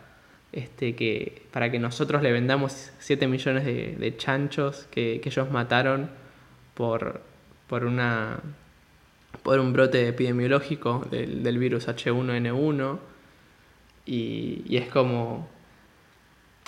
este, 0.53 0.95
que, 0.95 1.43
para 1.51 1.69
que 1.73 1.81
nosotros 1.81 2.23
le 2.23 2.31
vendamos 2.31 2.93
7 3.01 3.27
millones 3.27 3.65
de, 3.65 3.97
de 3.99 4.17
chanchos 4.17 4.87
que, 4.93 5.21
que 5.21 5.31
ellos 5.31 5.51
mataron 5.51 6.22
por, 6.75 7.23
por 7.69 7.85
una 7.85 8.41
por 9.43 9.59
un 9.59 9.73
brote 9.73 10.09
epidemiológico 10.09 11.07
del, 11.11 11.43
del 11.43 11.59
virus 11.59 11.89
H1N1 11.89 12.99
y, 14.07 14.63
y 14.67 14.77
es 14.77 14.89
como 14.89 15.49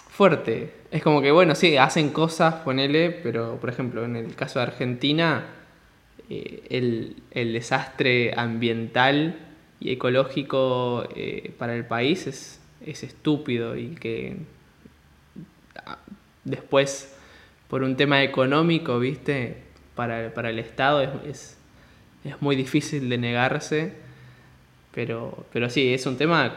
fuerte. 0.08 0.72
Es 0.90 1.02
como 1.02 1.20
que, 1.20 1.30
bueno, 1.30 1.54
sí, 1.54 1.76
hacen 1.76 2.10
cosas, 2.10 2.54
ponele, 2.56 3.10
pero 3.10 3.58
por 3.60 3.68
ejemplo, 3.68 4.04
en 4.04 4.16
el 4.16 4.34
caso 4.34 4.60
de 4.60 4.66
Argentina, 4.66 5.46
eh, 6.30 6.62
el, 6.70 7.16
el 7.32 7.52
desastre 7.52 8.32
ambiental 8.36 9.36
y 9.80 9.92
ecológico 9.92 11.06
eh, 11.14 11.52
para 11.58 11.74
el 11.74 11.84
país 11.84 12.26
es, 12.26 12.60
es 12.84 13.02
estúpido 13.02 13.76
y 13.76 13.88
que 13.96 14.36
ah, 15.84 15.98
después, 16.44 17.14
por 17.68 17.82
un 17.82 17.96
tema 17.96 18.22
económico, 18.22 18.98
viste, 18.98 19.63
para, 19.94 20.32
para 20.34 20.50
el 20.50 20.58
Estado 20.58 21.02
es, 21.02 21.10
es, 21.26 21.56
es 22.24 22.40
muy 22.42 22.56
difícil 22.56 23.08
de 23.08 23.18
negarse, 23.18 23.92
pero, 24.94 25.44
pero 25.52 25.68
sí, 25.70 25.92
es 25.92 26.06
un 26.06 26.16
tema 26.16 26.54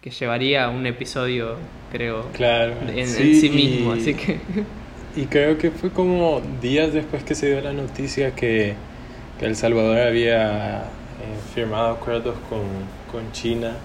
que 0.00 0.10
llevaría 0.10 0.68
un 0.68 0.86
episodio, 0.86 1.56
creo, 1.90 2.30
Claro. 2.32 2.74
en, 2.82 2.98
en 2.98 3.06
Sí, 3.06 3.40
sí 3.40 3.50
mismo, 3.50 3.94
y- 3.94 3.98
así 4.00 4.14
que... 4.14 4.40
Y 5.16 5.26
creo 5.26 5.56
que 5.58 5.70
fue 5.70 5.90
como 5.90 6.42
días 6.60 6.92
después 6.92 7.22
que 7.22 7.36
se 7.36 7.46
dio 7.46 7.60
la 7.60 7.72
noticia 7.72 8.34
que, 8.34 8.74
que 9.38 9.46
El 9.46 9.54
Salvador 9.54 9.98
había 9.98 10.78
eh, 10.80 10.82
firmado 11.54 11.92
acuerdos 11.92 12.34
con, 12.50 12.62
con 13.12 13.30
China. 13.30 13.76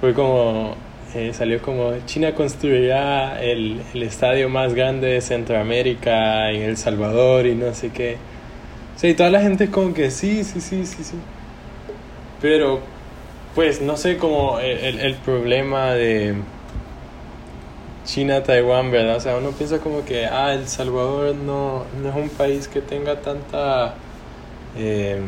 Fue 0.00 0.14
como, 0.14 0.76
eh, 1.14 1.32
salió 1.32 1.60
como, 1.62 1.92
China 2.06 2.34
construirá 2.34 3.40
el, 3.42 3.82
el 3.94 4.02
estadio 4.02 4.48
más 4.48 4.74
grande 4.74 5.08
de 5.08 5.20
Centroamérica 5.20 6.50
en 6.50 6.62
El 6.62 6.76
Salvador 6.76 7.46
y 7.46 7.54
no 7.54 7.72
sé 7.74 7.90
qué. 7.90 8.16
O 8.96 8.98
sea, 8.98 9.10
y 9.10 9.14
toda 9.14 9.30
la 9.30 9.40
gente 9.40 9.64
es 9.64 9.70
como 9.70 9.94
que 9.94 10.10
sí, 10.10 10.44
sí, 10.44 10.60
sí, 10.60 10.86
sí, 10.86 11.04
sí. 11.04 11.16
Pero, 12.40 12.80
pues, 13.54 13.80
no 13.80 13.96
sé, 13.96 14.16
como 14.18 14.58
el, 14.60 14.98
el- 15.00 15.14
problema 15.14 15.92
de... 15.92 16.34
China, 18.06 18.42
Taiwán, 18.42 18.90
¿verdad? 18.90 19.16
O 19.16 19.20
sea, 19.20 19.36
uno 19.36 19.50
piensa 19.52 19.78
como 19.78 20.04
que, 20.04 20.26
ah, 20.26 20.52
El 20.52 20.68
Salvador 20.68 21.34
no, 21.34 21.84
no 22.02 22.08
es 22.10 22.14
un 22.14 22.28
país 22.28 22.68
que 22.68 22.80
tenga 22.82 23.16
tanta, 23.16 23.94
eh, 24.76 25.18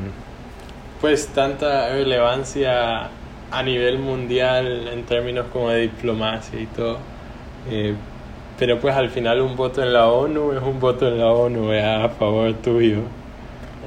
pues, 1.00 1.28
tanta 1.28 1.88
relevancia 1.88 3.08
a 3.56 3.62
nivel 3.62 3.98
mundial 3.98 4.88
en 4.88 5.04
términos 5.04 5.46
como 5.50 5.70
de 5.70 5.82
diplomacia 5.82 6.60
y 6.60 6.66
todo. 6.66 6.98
Eh, 7.70 7.94
pero 8.58 8.78
pues 8.80 8.94
al 8.94 9.08
final 9.08 9.40
un 9.40 9.56
voto 9.56 9.82
en 9.82 9.92
la 9.94 10.08
ONU 10.08 10.52
es 10.52 10.62
un 10.62 10.78
voto 10.78 11.08
en 11.08 11.18
la 11.18 11.28
ONU 11.28 11.68
¿verdad? 11.68 12.04
a 12.04 12.08
favor 12.10 12.52
tuyo. 12.54 12.98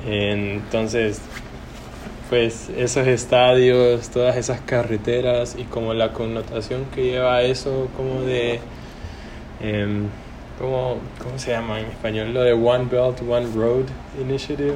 Eh, 0.08 0.60
entonces, 0.64 1.22
pues 2.30 2.70
esos 2.78 3.06
estadios, 3.08 4.10
todas 4.10 4.38
esas 4.38 4.60
carreteras 4.62 5.56
y 5.58 5.66
como 5.66 5.94
la 5.94 6.14
connotación 6.14 6.86
que 6.94 7.04
lleva 7.06 7.42
eso 7.44 7.90
como 7.96 8.22
de... 8.22 8.60
em, 9.62 10.08
¿cómo, 10.60 10.98
¿Cómo 11.24 11.38
se 11.38 11.52
llama 11.52 11.80
en 11.80 11.88
español? 11.88 12.34
Lo 12.34 12.42
de 12.42 12.54
One 12.54 12.86
Belt, 12.92 13.22
One 13.22 13.48
Road 13.56 13.86
Initiative. 14.20 14.74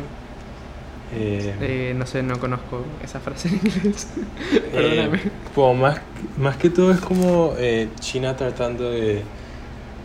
Eh, 1.15 1.54
Eh, 1.62 1.93
no 1.95 2.06
sé, 2.06 2.23
no 2.23 2.39
conozco 2.39 2.84
esa 3.04 3.19
frase 3.19 3.49
en 3.49 3.56
inglés. 3.56 4.08
eh, 4.54 4.69
Perdóname. 4.71 5.19
como 5.56 5.73
más, 5.76 5.99
más 6.38 6.58
que 6.58 6.69
todo 6.69 6.91
es 6.91 6.99
como 6.99 7.54
eh, 7.58 7.89
China 7.99 8.36
tratando 8.36 8.89
de... 8.91 9.21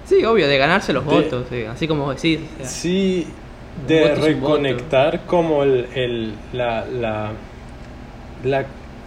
Sí, 0.07 0.25
obvio, 0.25 0.49
de 0.49 0.57
ganarse 0.59 0.93
los 0.93 1.05
de- 1.07 1.11
votos, 1.11 1.47
sí, 1.51 1.65
así 1.65 1.87
como 1.87 2.13
decís. 2.15 2.41
o 2.55 2.59
sea, 2.61 2.67
Sí, 2.69 3.27
de 3.87 4.15
reconectar 4.15 5.21
como 5.27 5.63
el, 5.63 5.87
el, 5.95 6.35
la, 6.55 6.85
la, 6.87 7.31
la, 8.43 8.65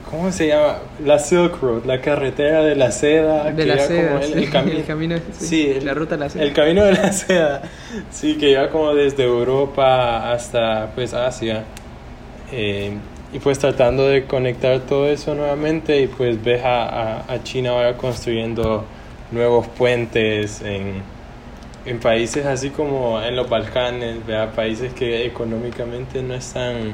¿cómo 0.09 0.31
se 0.31 0.47
llama? 0.47 0.75
La 1.03 1.17
Silk 1.19 1.59
Road, 1.61 1.85
la 1.85 1.99
carretera 2.01 2.61
de 2.63 2.75
la 2.75 2.91
seda. 2.91 3.45
de 3.51 3.63
que 3.63 3.65
la 3.65 3.79
seda, 3.79 4.09
como 4.11 4.23
el, 4.23 4.31
sí, 4.31 4.33
el 4.43 4.49
camino, 4.51 4.77
el 4.77 4.85
camino, 4.85 5.17
sí, 5.17 5.45
sí, 5.45 5.69
el- 5.71 5.85
la 5.85 5.93
ruta 5.95 6.15
de 6.15 6.19
la 6.19 6.29
seda. 6.29 6.43
el 6.43 6.53
camino 6.53 6.83
de 6.85 6.91
la 6.93 7.11
seda, 7.11 7.61
sí, 8.11 8.37
que 8.37 8.51
iba 8.51 8.69
como 8.69 8.93
desde 8.93 9.23
Europa 9.23 10.31
hasta 10.31 10.91
pues 10.93 11.13
Asia. 11.15 11.63
Eh, 12.51 12.91
y 13.33 13.39
pues 13.39 13.59
tratando 13.59 14.07
de 14.07 14.25
conectar 14.25 14.81
todo 14.81 15.07
eso 15.07 15.33
nuevamente 15.35 16.01
y 16.01 16.07
pues 16.07 16.43
ves 16.43 16.63
a, 16.63 16.83
a, 16.83 17.33
a 17.33 17.43
China 17.43 17.71
ahora 17.71 17.95
construyendo 17.95 18.83
nuevos 19.31 19.67
puentes 19.67 20.61
en, 20.61 21.01
en 21.85 21.99
países 21.99 22.45
así 22.45 22.69
como 22.69 23.21
en 23.21 23.35
los 23.37 23.49
Balcanes, 23.49 24.25
¿verdad? 24.25 24.53
países 24.53 24.93
que 24.93 25.25
económicamente 25.25 26.21
no 26.21 26.33
están... 26.33 26.93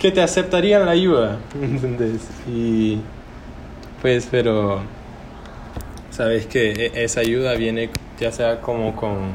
que 0.00 0.12
te 0.12 0.20
aceptarían 0.22 0.86
la 0.86 0.92
ayuda, 0.92 1.38
¿entendés? 1.60 2.28
Y 2.46 3.00
pues, 4.00 4.28
pero 4.30 4.80
sabes 6.10 6.46
que 6.46 6.70
e- 6.72 7.04
esa 7.04 7.20
ayuda 7.20 7.54
viene 7.54 7.90
ya 8.20 8.30
sea 8.32 8.60
como 8.60 8.94
con, 8.96 9.32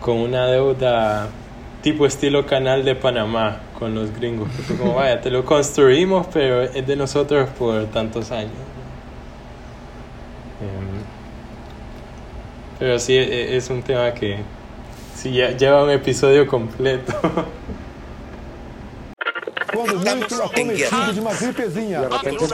con 0.00 0.18
una 0.18 0.46
deuda 0.46 1.28
tipo 1.82 2.06
estilo 2.06 2.46
canal 2.46 2.84
de 2.84 2.94
Panamá 2.94 3.60
con 3.78 3.94
los 3.94 4.14
gringos. 4.16 4.48
Que 4.50 4.62
fue 4.62 4.76
como, 4.76 4.94
vaya, 4.94 5.20
te 5.20 5.30
lo 5.30 5.44
construimos, 5.44 6.26
pero 6.32 6.62
es 6.62 6.86
de 6.86 6.96
nosotros 6.96 7.50
por 7.50 7.84
tantos 7.86 8.30
años. 8.30 8.52
Em, 10.60 11.02
pero 12.78 12.98
sí, 12.98 13.14
e- 13.16 13.56
es 13.56 13.68
un 13.68 13.82
tema 13.82 14.12
que 14.14 14.38
sí, 15.14 15.32
ya 15.32 15.50
lleva 15.50 15.84
un 15.84 15.90
episodio 15.90 16.46
completo. 16.46 17.12
Quando 19.72 19.94
muito 19.94 21.12
de 21.12 21.20
uma 21.20 21.32
gripezinha. 21.32 22.02
De 22.02 22.08
repente. 22.08 22.44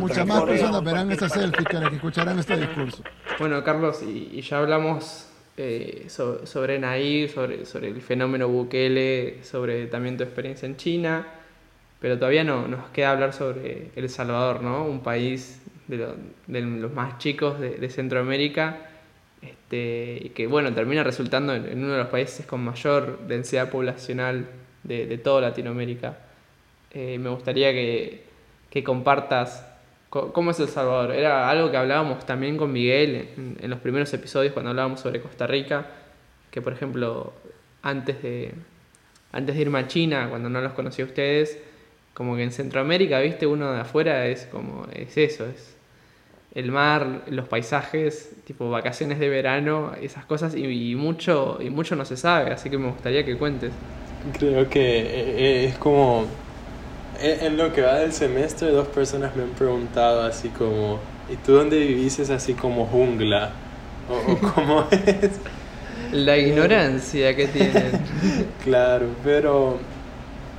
Muchas 0.00 0.26
más 0.26 0.42
personas 0.44 0.84
verán 0.84 1.10
esta 1.10 1.28
selfie 1.28 1.64
que 1.64 1.76
las 1.78 1.88
que 1.90 1.96
escucharán 1.96 2.38
este 2.38 2.56
discurso. 2.56 3.02
Bueno, 3.40 3.64
Carlos, 3.64 4.00
y, 4.02 4.30
y 4.34 4.42
ya 4.42 4.58
hablamos 4.58 5.27
eh, 5.58 6.04
so- 6.08 6.46
sobre 6.46 6.78
Nair, 6.78 7.28
sobre, 7.30 7.66
sobre 7.66 7.88
el 7.88 8.00
fenómeno 8.00 8.48
Bukele, 8.48 9.42
sobre 9.44 9.86
también 9.86 10.16
tu 10.16 10.24
experiencia 10.24 10.66
en 10.66 10.76
China, 10.76 11.26
pero 12.00 12.16
todavía 12.18 12.44
no 12.44 12.68
nos 12.68 12.90
queda 12.90 13.10
hablar 13.12 13.32
sobre 13.32 13.90
El 13.96 14.08
Salvador, 14.08 14.62
¿no? 14.62 14.84
Un 14.84 15.00
país 15.00 15.60
de, 15.88 15.96
lo- 15.98 16.14
de 16.46 16.60
los 16.62 16.92
más 16.92 17.18
chicos 17.18 17.60
de, 17.60 17.78
Centroamérica, 17.90 18.78
este, 19.42 20.18
y 20.22 20.30
que, 20.30 20.46
bueno, 20.46 20.72
termina 20.74 21.04
resultando 21.04 21.54
en, 21.54 21.78
uno 21.84 21.92
de 21.92 21.98
los 21.98 22.08
países 22.08 22.46
con 22.46 22.62
mayor 22.64 23.20
densidad 23.28 23.70
poblacional 23.70 24.46
de, 24.84 25.06
de 25.06 25.18
toda 25.18 25.40
Latinoamérica. 25.42 26.18
Eh, 26.92 27.18
me 27.18 27.28
gustaría 27.30 27.72
que, 27.72 28.24
compartas 28.70 29.66
co- 29.66 29.67
cómo 30.10 30.50
es 30.50 30.60
El 30.60 30.68
Salvador. 30.68 31.12
Era 31.12 31.48
algo 31.48 31.70
que 31.70 31.76
hablábamos 31.76 32.24
también 32.24 32.56
con 32.56 32.72
Miguel 32.72 33.28
en, 33.60 33.70
los 33.70 33.80
primeros 33.80 34.12
episodios 34.14 34.52
cuando 34.52 34.70
hablábamos 34.70 35.00
sobre 35.00 35.20
Costa 35.20 35.46
Rica, 35.46 35.86
que 36.50 36.62
por 36.62 36.72
ejemplo, 36.72 37.32
antes 37.82 38.22
de, 38.22 38.54
antes 39.32 39.54
de 39.54 39.62
irme 39.62 39.78
a 39.80 39.86
China, 39.86 40.28
cuando 40.30 40.48
no 40.48 40.60
los 40.60 40.72
conocí 40.72 41.02
a 41.02 41.04
ustedes, 41.04 41.58
como 42.14 42.36
que 42.36 42.42
en 42.42 42.52
Centroamérica, 42.52 43.20
viste, 43.20 43.46
uno 43.46 43.72
de 43.72 43.80
afuera 43.80 44.26
es 44.26 44.46
como, 44.46 44.86
es 44.92 45.16
eso, 45.16 45.46
es 45.46 45.76
el 46.54 46.72
mar, 46.72 47.22
los 47.28 47.46
paisajes, 47.46 48.34
tipo 48.44 48.70
vacaciones 48.70 49.18
de 49.18 49.28
verano, 49.28 49.92
esas 50.00 50.24
cosas, 50.24 50.54
y, 50.56 50.90
y 50.90 50.94
mucho, 50.96 51.58
y 51.60 51.70
mucho 51.70 51.94
no 51.94 52.04
se 52.04 52.16
sabe, 52.16 52.50
así 52.50 52.70
que 52.70 52.78
me 52.78 52.88
gustaría 52.88 53.24
que 53.24 53.36
cuentes. 53.36 53.72
Creo 54.38 54.68
que 54.68 55.00
eh, 55.00 55.64
es 55.66 55.78
como... 55.78 56.26
En 57.20 57.46
en 57.46 57.56
lo 57.56 57.72
que 57.72 57.82
va 57.82 57.96
del 57.96 58.12
semestre, 58.12 58.70
dos 58.70 58.88
personas 58.88 59.34
me 59.36 59.42
han 59.42 59.50
preguntado 59.50 60.22
así 60.22 60.48
como... 60.50 61.00
¿Y 61.30 61.36
tú 61.36 61.52
dónde 61.52 61.78
vivís? 61.78 62.18
Es 62.18 62.30
así 62.30 62.54
como 62.54 62.86
jungla. 62.86 63.50
O, 64.08 64.32
o 64.32 64.38
cómo 64.54 64.86
es. 64.90 65.30
La 66.12 66.36
ignorancia 66.36 67.34
que 67.36 67.46
tienen. 67.48 67.92
Claro, 68.64 69.06
pero... 69.24 69.78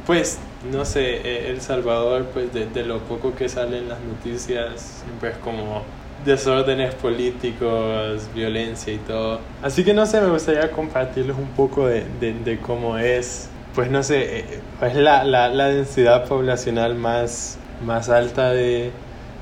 Pues, 0.05 0.39
no 0.71 0.85
sé, 0.85 1.17
eh, 1.23 1.49
El 1.49 1.61
Salvador, 1.61 2.25
pues 2.33 2.51
de, 2.53 2.65
de 2.65 2.83
lo 2.83 2.99
poco 2.99 3.35
que 3.35 3.47
sale 3.47 3.77
en 3.77 3.89
las 3.89 3.99
noticias, 4.01 5.01
siempre 5.03 5.29
es 5.31 5.37
como 5.37 5.83
desórdenes 6.25 6.95
políticos, 6.95 8.29
violencia 8.33 8.93
y 8.93 8.97
todo. 8.97 9.39
Así 9.61 9.83
que 9.83 9.93
no 9.93 10.05
sé, 10.05 10.19
me 10.21 10.29
gustaría 10.29 10.71
compartirles 10.71 11.37
un 11.37 11.49
poco 11.49 11.87
de, 11.87 12.05
de, 12.19 12.33
de 12.33 12.59
cómo 12.59 12.97
es, 12.97 13.49
pues 13.79 13.91
no 13.91 14.03
sé, 14.03 14.39
eh, 14.39 14.45
es 14.81 14.95
la, 14.95 15.23
la, 15.23 15.47
la 15.47 15.69
densidad 15.69 16.25
poblacional 16.25 16.95
más, 16.95 17.57
más 17.81 18.09
alta 18.09 18.51
de, 18.51 18.91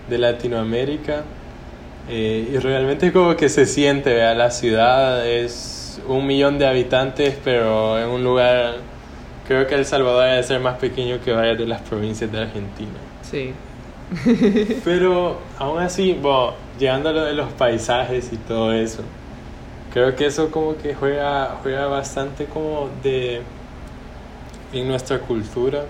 de 0.08 0.18
Latinoamérica. 0.20 1.24
Eh, 2.08 2.48
y 2.54 2.58
realmente 2.60 3.12
como 3.12 3.36
que 3.36 3.50
se 3.50 3.66
siente, 3.66 4.14
vea, 4.14 4.36
la 4.36 4.52
ciudad 4.52 5.28
es 5.28 6.00
un 6.08 6.28
millón 6.28 6.60
de 6.60 6.68
habitantes, 6.68 7.36
pero 7.44 8.00
en 8.00 8.10
un 8.10 8.24
lugar, 8.24 8.76
creo 9.48 9.66
que 9.66 9.74
El 9.74 9.86
Salvador 9.86 10.30
debe 10.30 10.44
ser 10.44 10.60
más 10.60 10.78
pequeño 10.78 11.20
que 11.20 11.32
varias 11.32 11.58
de 11.58 11.66
las 11.66 11.82
provincias 11.82 12.32
de 12.32 12.40
Argentina. 12.40 13.00
Sí. 13.24 13.56
Pero 14.86 15.40
aún 15.58 15.80
así, 15.80 16.14
bueno, 16.14 16.54
llegando 16.78 17.10
a 17.10 17.12
lo 17.12 17.26
de 17.26 17.34
los 17.34 17.52
paisajes 17.54 18.32
y 18.32 18.38
todo 18.38 18.72
eso, 18.72 19.02
creo 19.92 20.16
que 20.16 20.28
eso 20.28 20.52
como 20.52 20.78
que 20.78 20.94
juega, 20.94 21.58
juega 21.64 21.88
bastante 21.88 22.46
como 22.46 22.88
de 23.02 23.42
en 24.74 24.88
nuestra 24.88 25.20
cultura. 25.20 25.86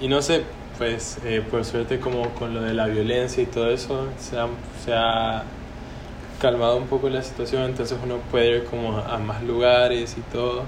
Y 0.00 0.08
no 0.08 0.22
sé, 0.22 0.44
pues 0.78 1.18
eh, 1.24 1.42
por 1.50 1.64
suerte 1.64 1.98
como 1.98 2.30
con 2.34 2.54
lo 2.54 2.62
de 2.62 2.74
la 2.74 2.86
violencia 2.86 3.42
y 3.42 3.46
todo 3.46 3.70
eso, 3.70 4.06
se 4.18 4.38
ha, 4.38 4.46
se 4.84 4.92
ha 4.94 5.44
calmado 6.40 6.76
un 6.76 6.86
poco 6.86 7.08
la 7.08 7.22
situación, 7.22 7.64
entonces 7.64 7.98
uno 8.02 8.18
puede 8.30 8.58
ir 8.58 8.64
como 8.64 8.98
a 8.98 9.18
más 9.18 9.42
lugares 9.42 10.16
y 10.18 10.20
todo. 10.22 10.64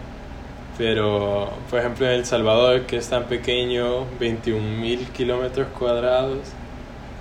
Pero, 0.79 1.51
por 1.71 1.81
ejemplo, 1.81 2.07
en 2.07 2.13
El 2.13 2.25
Salvador, 2.27 2.83
que 2.87 2.97
es 2.99 3.09
tan 3.09 3.25
pequeño, 3.25 4.07
21 4.19 4.81
mil 4.81 5.07
kilómetros 5.09 5.69
cuadrados, 5.79 6.39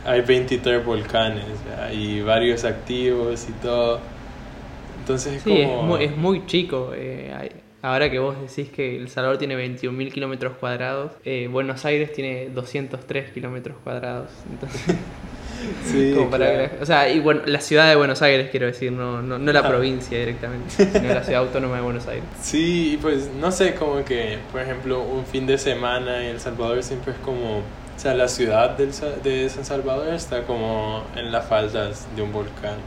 hay 0.05 0.21
23 0.21 0.85
volcanes 0.85 1.45
¿verdad? 1.65 1.91
y 1.91 2.21
varios 2.21 2.65
activos 2.65 3.47
y 3.49 3.53
todo. 3.53 3.99
Entonces 4.99 5.33
es 5.33 5.43
Sí, 5.43 5.59
es 5.61 5.77
como... 5.77 5.81
muy, 5.81 6.03
es 6.03 6.15
muy 6.17 6.45
chico. 6.45 6.93
eh, 6.95 7.33
hay- 7.33 7.63
ahora 7.81 8.09
que 8.09 8.19
vos 8.19 8.35
decís 8.39 8.71
que 8.71 8.97
El 8.97 9.09
Salvador 9.09 9.37
tiene 9.37 9.55
21.000 9.55 10.11
kilómetros 10.11 10.57
cuadrados, 10.57 11.11
eh, 11.25 11.47
Buenos 11.51 11.85
Aires 11.85 12.13
tiene 12.13 12.49
203 12.49 13.31
kilómetros 13.31 13.77
cuadrados. 13.83 14.29
Entonces, 14.49 14.95
Sí, 15.85 16.13
como 16.15 16.29
para 16.29 16.67
claro. 16.67 16.71
o 16.81 16.85
sea, 16.85 17.09
y 17.09 17.19
bueno, 17.19 17.41
la 17.45 17.59
ciudad 17.59 17.89
de 17.89 17.95
Buenos 17.95 18.21
Aires, 18.21 18.49
quiero 18.49 18.67
decir, 18.67 18.91
no, 18.91 19.21
no, 19.21 19.37
no 19.37 19.51
la 19.51 19.67
provincia 19.67 20.17
directamente, 20.17 20.69
sino 20.69 21.13
la 21.13 21.23
ciudad 21.23 21.41
autónoma 21.41 21.77
de 21.77 21.81
Buenos 21.81 22.07
Aires. 22.07 22.25
Sí, 22.41 22.97
pues 23.01 23.29
no 23.39 23.51
sé, 23.51 23.75
como 23.75 24.03
que, 24.03 24.37
por 24.51 24.61
ejemplo, 24.61 25.01
un 25.01 25.25
fin 25.25 25.45
de 25.45 25.57
semana 25.57 26.23
en 26.23 26.31
El 26.31 26.39
Salvador 26.39 26.81
siempre 26.83 27.13
es 27.13 27.19
como, 27.19 27.59
o 27.59 27.63
sea, 27.97 28.13
la 28.13 28.27
ciudad 28.27 28.77
del 28.77 28.91
de 29.23 29.49
San 29.49 29.65
Salvador 29.65 30.13
está 30.13 30.43
como 30.43 31.03
en 31.15 31.31
las 31.31 31.47
faldas 31.47 32.07
de 32.15 32.21
un 32.21 32.31
volcán. 32.31 32.77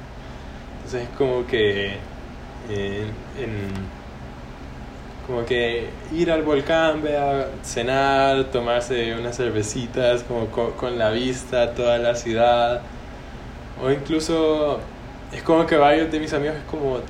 Entonces 0.76 1.02
es 1.02 1.16
como 1.16 1.46
que, 1.46 1.96
eh, 2.70 3.06
en, 3.38 4.01
como 5.26 5.44
que 5.44 5.90
ir 6.12 6.30
al 6.30 6.42
volcán, 6.42 7.02
vea, 7.02 7.48
cenar, 7.62 8.44
tomarse 8.50 9.14
unas 9.14 9.36
cervecitas, 9.36 10.24
como 10.24 10.46
co- 10.50 10.72
con, 10.76 10.98
la 10.98 11.10
vista, 11.10 11.74
toda 11.74 11.98
la 11.98 12.14
ciudad. 12.14 12.82
O 13.82 13.90
incluso, 13.90 14.80
es 15.32 15.42
como 15.42 15.66
que 15.66 15.76
varios 15.76 16.10
de 16.10 16.20
mis 16.20 16.32
amigos 16.34 16.56
es 16.56 16.64
como 16.64 17.00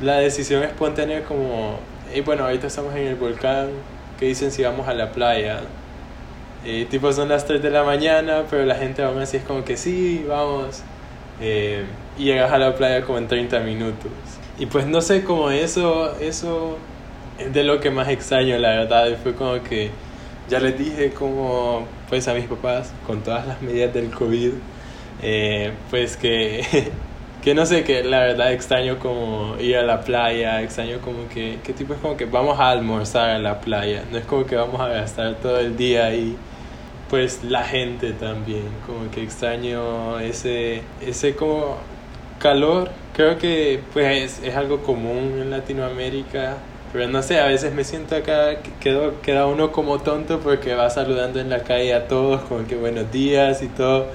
la 0.00 0.18
decisión 0.18 0.62
espontánea 0.62 1.24
como, 1.24 1.78
y 2.14 2.20
bueno, 2.22 2.44
ahorita 2.44 2.66
estamos 2.68 2.94
en 2.94 3.06
el 3.08 3.16
volcán, 3.16 3.70
¿qué 4.18 4.26
dicen 4.26 4.50
si 4.52 4.62
vamos 4.62 4.88
a 4.88 4.94
la 4.94 5.12
playa? 5.12 5.60
Y 6.64 6.86
tipo 6.86 7.12
son 7.12 7.28
las 7.28 7.46
3 7.46 7.62
de 7.62 7.70
la 7.70 7.84
mañana, 7.84 8.44
pero 8.50 8.64
la 8.64 8.74
gente 8.74 9.02
aún 9.02 9.20
así 9.20 9.36
es 9.36 9.44
como 9.44 9.64
que 9.64 9.76
sí, 9.76 10.24
vamos. 10.28 10.82
Eh, 11.40 11.84
y 12.18 12.24
llegas 12.24 12.52
a 12.52 12.58
la 12.58 12.74
playa 12.74 13.02
como 13.04 13.18
en 13.18 13.28
30 13.28 13.60
minutos. 13.60 14.10
Y 14.58 14.66
pues 14.66 14.86
no 14.86 15.00
sé, 15.00 15.22
como 15.22 15.50
eso, 15.50 16.18
eso 16.18 16.78
es 17.38 17.52
de 17.52 17.64
lo 17.64 17.80
que 17.80 17.90
más 17.90 18.08
extraño, 18.08 18.58
la 18.58 18.70
verdad. 18.70 19.16
Fue 19.22 19.34
como 19.34 19.62
que 19.62 19.90
ya 20.48 20.60
les 20.60 20.78
dije 20.78 21.10
como 21.10 21.86
pues 22.08 22.28
a 22.28 22.34
mis 22.34 22.46
papás, 22.46 22.92
con 23.06 23.22
todas 23.22 23.46
las 23.46 23.62
medidas 23.62 23.92
del 23.92 24.10
COVID, 24.10 24.52
eh, 25.22 25.72
pues 25.90 26.16
que, 26.16 26.62
que 27.42 27.54
no 27.54 27.66
sé, 27.66 27.84
que 27.84 28.04
la 28.04 28.20
verdad 28.20 28.52
extraño 28.52 28.98
como 28.98 29.56
ir 29.60 29.76
a 29.76 29.82
la 29.82 30.00
playa, 30.02 30.62
extraño 30.62 31.00
como 31.00 31.28
que, 31.28 31.58
que 31.64 31.72
tipo 31.72 31.94
es 31.94 32.00
como 32.00 32.16
que 32.16 32.26
vamos 32.26 32.58
a 32.60 32.70
almorzar 32.70 33.30
a 33.30 33.38
la 33.38 33.60
playa, 33.60 34.04
no 34.10 34.18
es 34.18 34.24
como 34.24 34.46
que 34.46 34.56
vamos 34.56 34.80
a 34.80 34.88
gastar 34.88 35.34
todo 35.36 35.58
el 35.58 35.76
día 35.76 36.06
ahí 36.06 36.36
pues 37.08 37.44
la 37.44 37.62
gente 37.64 38.12
también, 38.12 38.64
como 38.86 39.10
que 39.10 39.22
extraño 39.22 40.18
ese, 40.18 40.82
ese 41.00 41.36
como 41.36 41.76
calor, 42.38 42.90
creo 43.14 43.38
que 43.38 43.80
pues 43.92 44.40
es, 44.42 44.56
algo 44.56 44.82
común 44.82 45.38
en 45.40 45.50
Latinoamérica, 45.50 46.56
pero 46.92 47.08
no 47.08 47.22
sé, 47.22 47.38
a 47.40 47.46
veces 47.46 47.74
me 47.74 47.84
siento 47.84 48.16
acá, 48.16 48.62
que 48.62 48.70
quedo, 48.80 49.20
queda 49.22 49.46
uno 49.46 49.72
como 49.72 49.98
tonto 50.00 50.40
porque 50.40 50.74
va 50.74 50.88
saludando 50.90 51.40
en 51.40 51.50
la 51.50 51.62
calle 51.62 51.94
a 51.94 52.08
todos, 52.08 52.42
como 52.42 52.66
que 52.66 52.76
buenos 52.76 53.10
días 53.12 53.62
y 53.62 53.68
todo. 53.68 54.06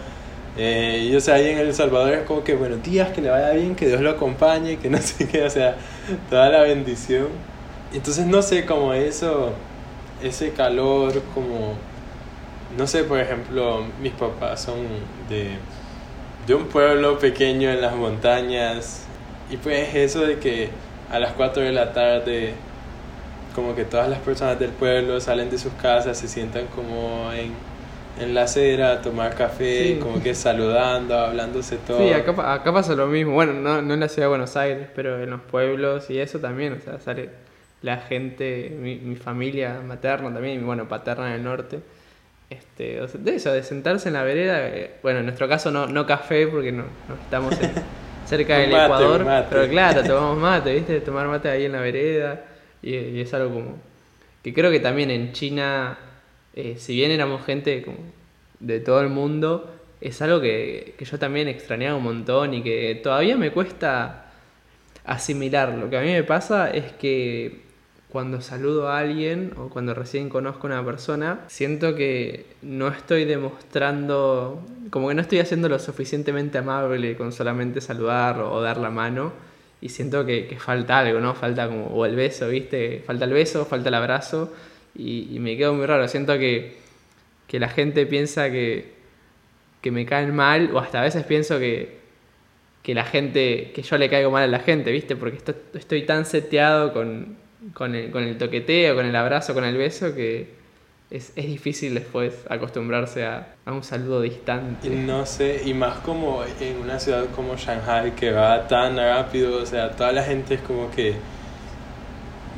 Eh, 0.58 1.08
y 1.10 1.16
o 1.16 1.22
sea, 1.22 1.36
ahí 1.36 1.50
en 1.50 1.60
El 1.60 1.74
Salvador 1.74 2.14
es 2.14 2.24
como 2.24 2.44
que 2.44 2.56
buenos 2.56 2.84
días, 2.84 3.10
que 3.12 3.22
le 3.22 3.30
vaya 3.30 3.52
bien, 3.52 3.76
que 3.76 3.88
Dios 3.88 4.02
lo 4.02 4.12
acompañe, 4.12 4.78
que 4.78 4.90
no 4.90 4.98
sé 5.02 5.28
qué, 5.28 5.44
o 5.44 5.50
sea, 5.50 5.76
toda 6.30 6.50
la 6.50 6.62
bendición. 6.62 7.28
Entonces 7.94 8.26
no 8.26 8.42
sé, 8.42 8.66
como 8.66 8.94
eso, 8.94 9.52
ese 10.24 10.52
calor, 10.52 11.22
como 11.34 11.76
no 12.78 12.88
sé, 12.88 13.04
por 13.04 13.20
ejemplo, 13.20 13.84
mis 14.02 14.14
papás 14.14 14.62
son 14.62 14.78
de, 15.30 15.58
de 16.48 16.56
un 16.56 16.68
pueblo 16.68 17.20
pequeño 17.20 17.70
en 17.70 17.82
las 17.82 17.96
montañas 17.96 19.06
y 19.50 19.58
pues 19.58 19.94
eso 19.96 20.22
de 20.22 20.40
que 20.40 20.70
a 21.12 21.20
las 21.20 21.34
4 21.34 21.62
de 21.64 21.72
la 21.72 21.94
tarde 21.94 22.54
como 23.56 23.76
que 23.76 23.84
todas 23.84 24.10
las 24.10 24.20
personas 24.20 24.58
del 24.60 24.70
pueblo 24.72 25.20
salen 25.20 25.50
de 25.50 25.58
sus 25.58 25.74
casas, 25.74 26.18
se 26.18 26.28
sientan 26.30 26.68
como 26.68 27.32
en, 27.34 27.52
en 28.20 28.34
la 28.34 28.44
acera 28.44 28.94
a 28.94 29.02
tomar 29.02 29.36
café, 29.36 29.96
Sí. 29.96 30.00
como 30.02 30.24
que 30.24 30.34
saludando, 30.34 31.18
hablándose 31.18 31.76
todo. 31.78 31.98
Sí, 32.00 32.14
acá, 32.14 32.54
acá 32.54 32.72
pasa 32.74 32.96
lo 32.96 33.08
mismo. 33.08 33.34
Bueno, 33.34 33.52
no, 33.54 33.82
no 33.82 33.94
en 33.94 34.00
la 34.00 34.08
ciudad 34.08 34.28
de 34.28 34.30
Buenos 34.30 34.56
Aires, 34.56 34.88
pero 34.96 35.22
en 35.22 35.30
los 35.32 35.42
pueblos 35.42 36.10
y 36.10 36.20
eso 36.20 36.40
también. 36.40 36.74
O 36.74 36.80
sea, 36.80 37.00
sale 37.00 37.30
la 37.82 37.98
gente, 37.98 38.74
mi, 38.80 38.96
mi 38.98 39.16
familia 39.18 39.82
materna 39.86 40.32
también, 40.34 40.62
y 40.62 40.64
bueno, 40.64 40.88
paterna 40.88 41.28
en 41.28 41.34
el 41.34 41.44
norte. 41.44 41.80
Este, 42.50 43.02
o 43.02 43.08
sea, 43.10 43.20
de 43.20 43.36
eso, 43.36 43.52
de 43.52 43.64
sentarse 43.64 44.08
en 44.10 44.14
la 44.14 44.24
vereda. 44.24 44.68
eh, 44.70 44.92
bueno, 45.04 45.20
en 45.20 45.26
nuestro 45.26 45.50
caso 45.50 45.72
no, 45.72 45.88
no 45.88 46.06
café 46.06 46.48
porque 46.48 46.72
no, 46.72 46.84
no 47.10 47.16
estamos 47.22 47.60
en- 47.62 47.72
cerca 48.32 48.58
del 48.58 48.72
mate, 48.72 48.86
Ecuador. 48.86 49.26
mate. 49.26 49.48
Pero 49.50 49.70
claro, 49.70 50.04
tomamos 50.04 50.38
mate, 50.38 50.74
¿viste? 50.74 51.02
Tomar 51.02 51.28
mate 51.28 51.50
ahí 51.50 51.66
en 51.66 51.74
la 51.74 51.82
vereda. 51.82 52.46
Y, 52.82 52.96
y 52.96 53.22
es 53.22 53.34
algo 53.34 53.54
como. 53.54 53.78
Que 54.42 54.54
creo 54.54 54.72
que 54.72 54.80
también 54.80 55.12
en 55.12 55.34
China, 55.34 55.98
eh, 56.56 56.76
si 56.78 56.96
bien 56.96 57.12
éramos 57.12 57.46
gente 57.46 57.84
como 57.84 57.98
de 58.60 58.80
todo 58.80 59.02
el 59.02 59.10
mundo, 59.10 59.72
es 60.00 60.22
algo 60.22 60.42
que, 60.42 60.96
que 60.98 61.06
yo 61.06 61.20
también 61.20 61.48
extrañaba 61.48 61.98
un 61.98 62.04
montón 62.04 62.54
y 62.54 62.64
que 62.64 63.00
todavía 63.04 63.38
me 63.38 63.52
cuesta 63.52 64.32
asimilar. 65.06 65.74
Lo 65.74 65.90
que 65.90 65.98
a 65.98 66.02
mí 66.02 66.12
me 66.12 66.24
pasa 66.24 66.72
es 66.72 66.92
que 66.94 67.71
cuando 68.12 68.42
saludo 68.42 68.90
a 68.90 69.00
alguien 69.00 69.54
o 69.58 69.70
cuando 69.70 69.94
recién 69.94 70.28
conozco 70.30 70.68
a 70.68 70.72
una 70.72 70.86
persona, 70.86 71.42
siento 71.48 71.96
que 71.96 72.46
no 72.62 72.90
estoy 72.90 73.24
demostrando, 73.24 74.62
como 74.90 75.08
que 75.08 75.16
no 75.16 75.22
estoy 75.22 75.40
haciendo 75.40 75.70
lo 75.70 75.80
suficientemente 75.80 76.58
amable 76.58 77.16
con 77.16 77.32
solamente 77.32 77.80
saludar 77.80 78.40
o 78.42 78.62
dar 78.62 78.78
la 78.78 78.90
mano. 78.90 79.32
Y 79.80 79.90
siento 79.90 80.26
que, 80.26 80.58
falta 80.60 81.00
algo, 81.00 81.20
¿no? 81.22 81.34
Falta 81.36 81.68
como, 81.68 81.88
o 81.88 82.06
el 82.06 82.16
beso, 82.16 82.50
¿viste? 82.50 83.02
Falta 83.06 83.26
el 83.26 83.32
beso, 83.34 83.66
falta 83.66 83.90
el 83.90 83.96
abrazo. 83.96 84.54
Y, 84.94 85.38
me 85.40 85.58
quedo 85.58 85.74
muy 85.74 85.86
raro. 85.86 86.08
Siento 86.08 86.38
que, 86.38 86.78
que 87.48 87.60
la 87.60 87.70
gente 87.70 88.06
piensa 88.06 88.52
que, 88.52 88.94
que 89.82 89.90
me 89.92 90.06
caen 90.06 90.36
mal, 90.36 90.70
o 90.74 90.80
hasta 90.80 91.00
a 91.00 91.04
veces 91.04 91.24
pienso 91.24 91.60
que, 91.60 91.98
que 92.84 92.94
la 92.94 93.06
gente, 93.06 93.72
que 93.74 93.82
yo 93.84 93.98
le 93.98 94.10
caigo 94.10 94.32
mal 94.32 94.44
a 94.44 94.48
la 94.48 94.60
gente, 94.60 94.92
¿viste? 94.92 95.16
Porque 95.16 95.38
esto- 95.38 95.56
estoy 95.74 96.04
tan 96.06 96.26
seteado 96.26 96.94
con, 96.94 97.38
con, 97.74 97.96
el, 97.96 98.12
con 98.12 98.24
el 98.24 98.38
toqueteo, 98.38 98.96
con 98.96 99.06
el 99.06 99.16
abrazo, 99.16 99.54
con 99.54 99.64
el 99.64 99.78
beso, 99.78 100.14
que 100.16 100.50
es, 101.10 101.34
es 101.36 101.46
difícil 101.46 101.94
después 101.94 102.46
acostumbrarse 102.50 103.26
a, 103.26 103.56
a 103.66 103.74
un 103.74 103.84
saludo 103.84 104.22
distante. 104.22 104.90
no 104.90 105.26
sé, 105.26 105.62
y 105.66 105.74
más 105.74 105.98
como 106.00 106.44
en 106.60 106.78
una 106.78 107.00
ciudad 107.00 107.26
como 107.36 107.56
Shanghai 107.56 108.16
que 108.16 108.32
va 108.32 108.68
tan 108.68 108.98
rápido, 108.98 109.62
o 109.62 109.66
sea, 109.66 109.92
toda 109.92 110.12
la 110.12 110.24
gente 110.24 110.56
es 110.56 110.62
como 110.62 110.90
que 110.92 111.16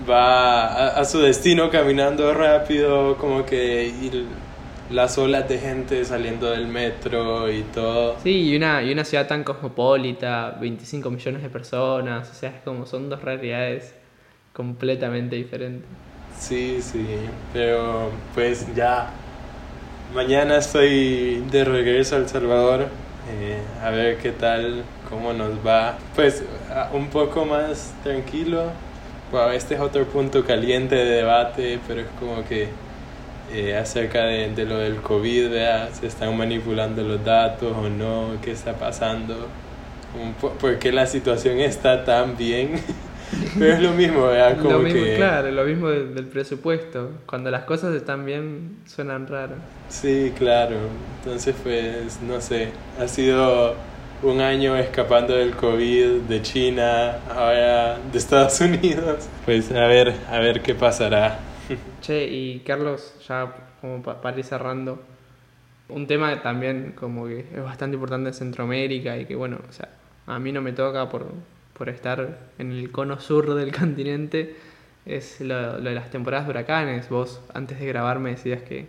va 0.09 0.65
a, 0.67 0.87
a 0.99 1.05
su 1.05 1.19
destino 1.19 1.69
caminando 1.69 2.33
rápido, 2.33 3.17
como 3.17 3.45
que 3.45 3.85
y 3.85 4.27
las 4.89 5.17
olas 5.17 5.47
de 5.49 5.57
gente 5.57 6.05
saliendo 6.05 6.51
del 6.51 6.67
metro 6.67 7.51
y 7.51 7.63
todo. 7.63 8.17
Sí, 8.21 8.49
y 8.49 8.55
una, 8.55 8.83
y 8.83 8.91
una 8.91 9.03
ciudad 9.03 9.27
tan 9.27 9.43
cosmopolita, 9.43 10.57
25 10.59 11.09
millones 11.09 11.41
de 11.41 11.49
personas, 11.49 12.29
o 12.29 12.33
sea, 12.33 12.49
es 12.49 12.61
como 12.63 12.85
son 12.85 13.09
dos 13.09 13.21
realidades 13.21 13.95
completamente 14.53 15.35
diferentes. 15.35 15.89
Sí, 16.39 16.81
sí, 16.81 17.05
pero 17.53 18.11
pues 18.33 18.73
ya 18.75 19.09
mañana 20.13 20.57
estoy 20.57 21.43
de 21.51 21.63
regreso 21.63 22.15
a 22.15 22.19
El 22.19 22.29
Salvador, 22.29 22.81
eh, 23.29 23.61
a 23.83 23.89
ver 23.89 24.17
qué 24.17 24.31
tal, 24.31 24.83
cómo 25.09 25.33
nos 25.33 25.65
va. 25.65 25.97
Pues 26.15 26.43
un 26.93 27.07
poco 27.09 27.45
más 27.45 27.93
tranquilo, 28.03 28.71
este 29.53 29.75
es 29.75 29.81
otro 29.81 30.05
punto 30.05 30.45
caliente 30.45 30.95
de 30.95 31.05
debate, 31.05 31.79
pero 31.87 32.01
es 32.01 32.07
como 32.19 32.43
que 32.45 32.69
eh, 33.51 33.75
acerca 33.77 34.23
de, 34.25 34.49
de 34.53 34.65
lo 34.65 34.77
del 34.77 34.97
COVID, 34.97 35.49
¿verdad? 35.49 35.89
se 35.91 36.07
están 36.07 36.35
manipulando 36.37 37.03
los 37.03 37.23
datos 37.23 37.75
o 37.75 37.89
no, 37.89 38.37
qué 38.41 38.51
está 38.51 38.73
pasando, 38.73 39.47
por 40.39 40.79
qué 40.79 40.91
la 40.91 41.07
situación 41.07 41.59
está 41.59 42.05
tan 42.05 42.37
bien. 42.37 42.81
Pero 43.57 43.73
es 43.73 43.81
lo 43.81 43.91
mismo, 43.93 44.27
¿verdad? 44.27 44.57
Como 44.57 44.69
lo 44.71 44.79
mismo, 44.79 44.93
que... 44.93 45.13
claro, 45.15 45.51
lo 45.51 45.63
mismo 45.65 45.89
de- 45.89 46.05
del 46.13 46.27
presupuesto. 46.27 47.11
Cuando 47.25 47.51
las 47.51 47.63
cosas 47.63 47.93
están 47.95 48.25
bien, 48.25 48.77
suenan 48.85 49.27
raras. 49.27 49.59
Sí, 49.89 50.33
claro. 50.37 50.75
Entonces, 51.23 51.55
pues, 51.61 52.21
no 52.21 52.41
sé, 52.41 52.73
ha 52.99 53.07
sido 53.07 53.75
un 54.21 54.41
año 54.41 54.75
escapando 54.77 55.35
del 55.35 55.55
COVID, 55.55 56.21
de 56.27 56.41
China, 56.41 57.17
ahora 57.29 57.99
de 57.99 58.17
Estados 58.17 58.59
Unidos. 58.61 59.29
Pues 59.45 59.71
a 59.71 59.85
ver, 59.87 60.13
a 60.29 60.39
ver 60.39 60.61
qué 60.61 60.75
pasará. 60.75 61.39
Che, 62.01 62.25
y 62.27 62.59
Carlos, 62.61 63.15
ya 63.27 63.53
como 63.81 64.01
pa- 64.01 64.21
para 64.21 64.37
ir 64.37 64.43
cerrando, 64.45 65.01
un 65.89 66.07
tema 66.07 66.41
también 66.41 66.93
como 66.93 67.27
que 67.27 67.39
es 67.53 67.63
bastante 67.63 67.95
importante 67.95 68.29
en 68.29 68.33
Centroamérica 68.35 69.17
y 69.17 69.25
que 69.25 69.35
bueno, 69.35 69.59
o 69.69 69.71
sea, 69.73 69.89
a 70.27 70.39
mí 70.39 70.51
no 70.51 70.61
me 70.61 70.73
toca 70.73 71.09
por, 71.09 71.27
por 71.77 71.89
estar 71.89 72.39
en 72.59 72.71
el 72.71 72.91
cono 72.91 73.19
sur 73.19 73.53
del 73.55 73.71
continente, 73.77 74.55
es 75.05 75.41
lo, 75.41 75.79
de 75.81 75.93
las 75.93 76.09
temporadas 76.11 76.45
de 76.47 76.51
huracanes. 76.51 77.09
Vos 77.09 77.41
antes 77.53 77.79
de 77.79 77.85
grabar 77.87 78.19
me 78.19 78.31
decías 78.31 78.61
que, 78.63 78.87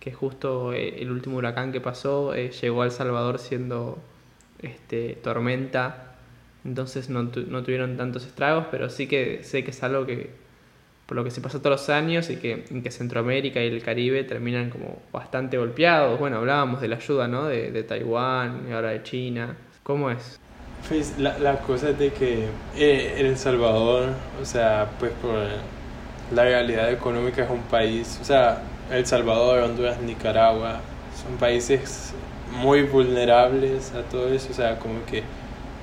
que 0.00 0.12
justo 0.12 0.72
eh, 0.72 1.00
el 1.02 1.10
último 1.10 1.36
huracán 1.38 1.72
que 1.72 1.80
pasó 1.80 2.34
eh, 2.34 2.50
llegó 2.50 2.82
a 2.82 2.86
El 2.86 2.90
Salvador 2.92 3.38
siendo 3.38 3.98
este, 4.62 5.14
tormenta, 5.22 6.14
entonces 6.64 7.08
no, 7.10 7.28
tu- 7.28 7.46
no 7.46 7.62
tuvieron 7.62 7.96
tantos 7.96 8.26
estragos, 8.26 8.66
pero 8.70 8.90
sí 8.90 9.06
que 9.06 9.42
sé 9.44 9.64
que 9.64 9.70
es 9.70 9.82
algo 9.82 10.06
que 10.06 10.30
por 11.06 11.16
lo 11.16 11.24
que 11.24 11.30
se 11.32 11.40
pasó 11.40 11.58
todos 11.60 11.80
los 11.80 11.90
años 11.90 12.30
y 12.30 12.36
que, 12.36 12.64
y 12.70 12.82
que 12.82 12.90
Centroamérica 12.92 13.62
y 13.62 13.66
el 13.68 13.82
Caribe 13.82 14.22
terminan 14.24 14.70
como 14.70 15.02
bastante 15.12 15.58
golpeados. 15.58 16.18
Bueno, 16.20 16.36
hablábamos 16.38 16.80
de 16.80 16.88
la 16.88 16.96
ayuda, 16.96 17.26
¿no? 17.28 17.46
De, 17.46 17.72
de 17.72 17.82
Taiwán 17.82 18.66
y 18.68 18.72
ahora 18.72 18.90
de 18.90 19.02
China. 19.02 19.56
¿Cómo 19.82 20.10
es? 20.10 20.38
Pues 20.88 21.18
la, 21.18 21.38
la 21.38 21.60
cosa 21.60 21.90
es 21.90 21.98
de 21.98 22.12
que 22.12 22.48
eh, 22.74 23.14
El 23.18 23.36
Salvador, 23.38 24.14
o 24.40 24.44
sea, 24.44 24.90
pues 24.98 25.12
por 25.12 25.34
la 26.30 26.44
realidad 26.44 26.90
económica 26.92 27.44
es 27.44 27.50
un 27.50 27.62
país, 27.62 28.18
o 28.20 28.24
sea, 28.24 28.62
El 28.90 29.06
Salvador, 29.06 29.60
Honduras, 29.62 30.00
Nicaragua, 30.00 30.80
son 31.22 31.36
países 31.38 32.14
muy 32.50 32.82
vulnerables 32.84 33.92
a 33.94 34.02
todo 34.08 34.28
eso, 34.32 34.48
o 34.50 34.54
sea, 34.54 34.78
como 34.78 35.04
que 35.04 35.24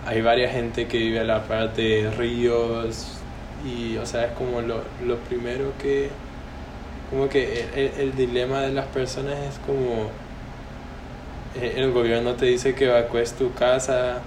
hay 0.05 0.21
varias 0.21 0.53
gente 0.53 0.87
que 0.87 0.97
vive 0.97 1.19
a 1.21 1.23
la 1.25 1.47
parte 1.47 1.81
de 1.81 2.11
ríos 2.11 3.23
y, 3.65 3.97
o 3.97 4.05
sea, 4.05 4.25
es 4.27 4.31
como 4.33 4.61
lo, 4.61 4.83
lo 5.05 5.17
primero 5.19 5.73
que, 5.79 6.11
como 7.09 7.29
que 7.29 7.69
el, 7.75 8.01
el- 8.01 8.15
dilema 8.15 8.61
de 8.61 8.73
las 8.73 8.87
personas 8.87 9.37
es 9.39 9.59
como, 9.59 10.11
eh, 11.55 11.73
el 11.77 11.91
gobierno 11.91 12.33
te 12.35 12.45
dice 12.47 12.75
que 12.75 12.85
evacúes 12.85 13.33
tu 13.33 13.53
casa, 13.53 14.21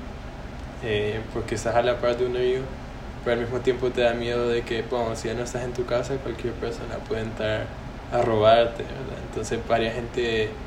eh, 0.83 1.29
porque 1.33 1.55
estás 1.57 1.77
a 1.77 1.83
la 1.83 2.01
par 2.01 2.17
de 2.19 2.27
un 2.27 2.35
río, 2.35 2.63
pero 3.25 3.35
al 3.35 3.43
mismo 3.43 3.61
tiempo 3.63 3.93
te 3.93 4.03
da 4.03 4.15
miedo 4.15 4.49
de 4.49 4.65
que, 4.65 4.83
bueno, 4.83 5.17
si 5.17 5.29
ya 5.29 5.35
no 5.35 5.43
estás 5.45 5.65
en 5.65 5.75
tu 5.75 5.87
casa, 5.87 6.19
cualquier 6.23 6.55
persona 6.55 7.05
puede 7.09 7.23
entrar 7.23 7.69
a 8.11 8.23
robarte, 8.23 8.85
¿verdad? 8.85 9.21
Entonces, 9.25 9.67
varias 9.67 9.95
gente, 9.95 10.63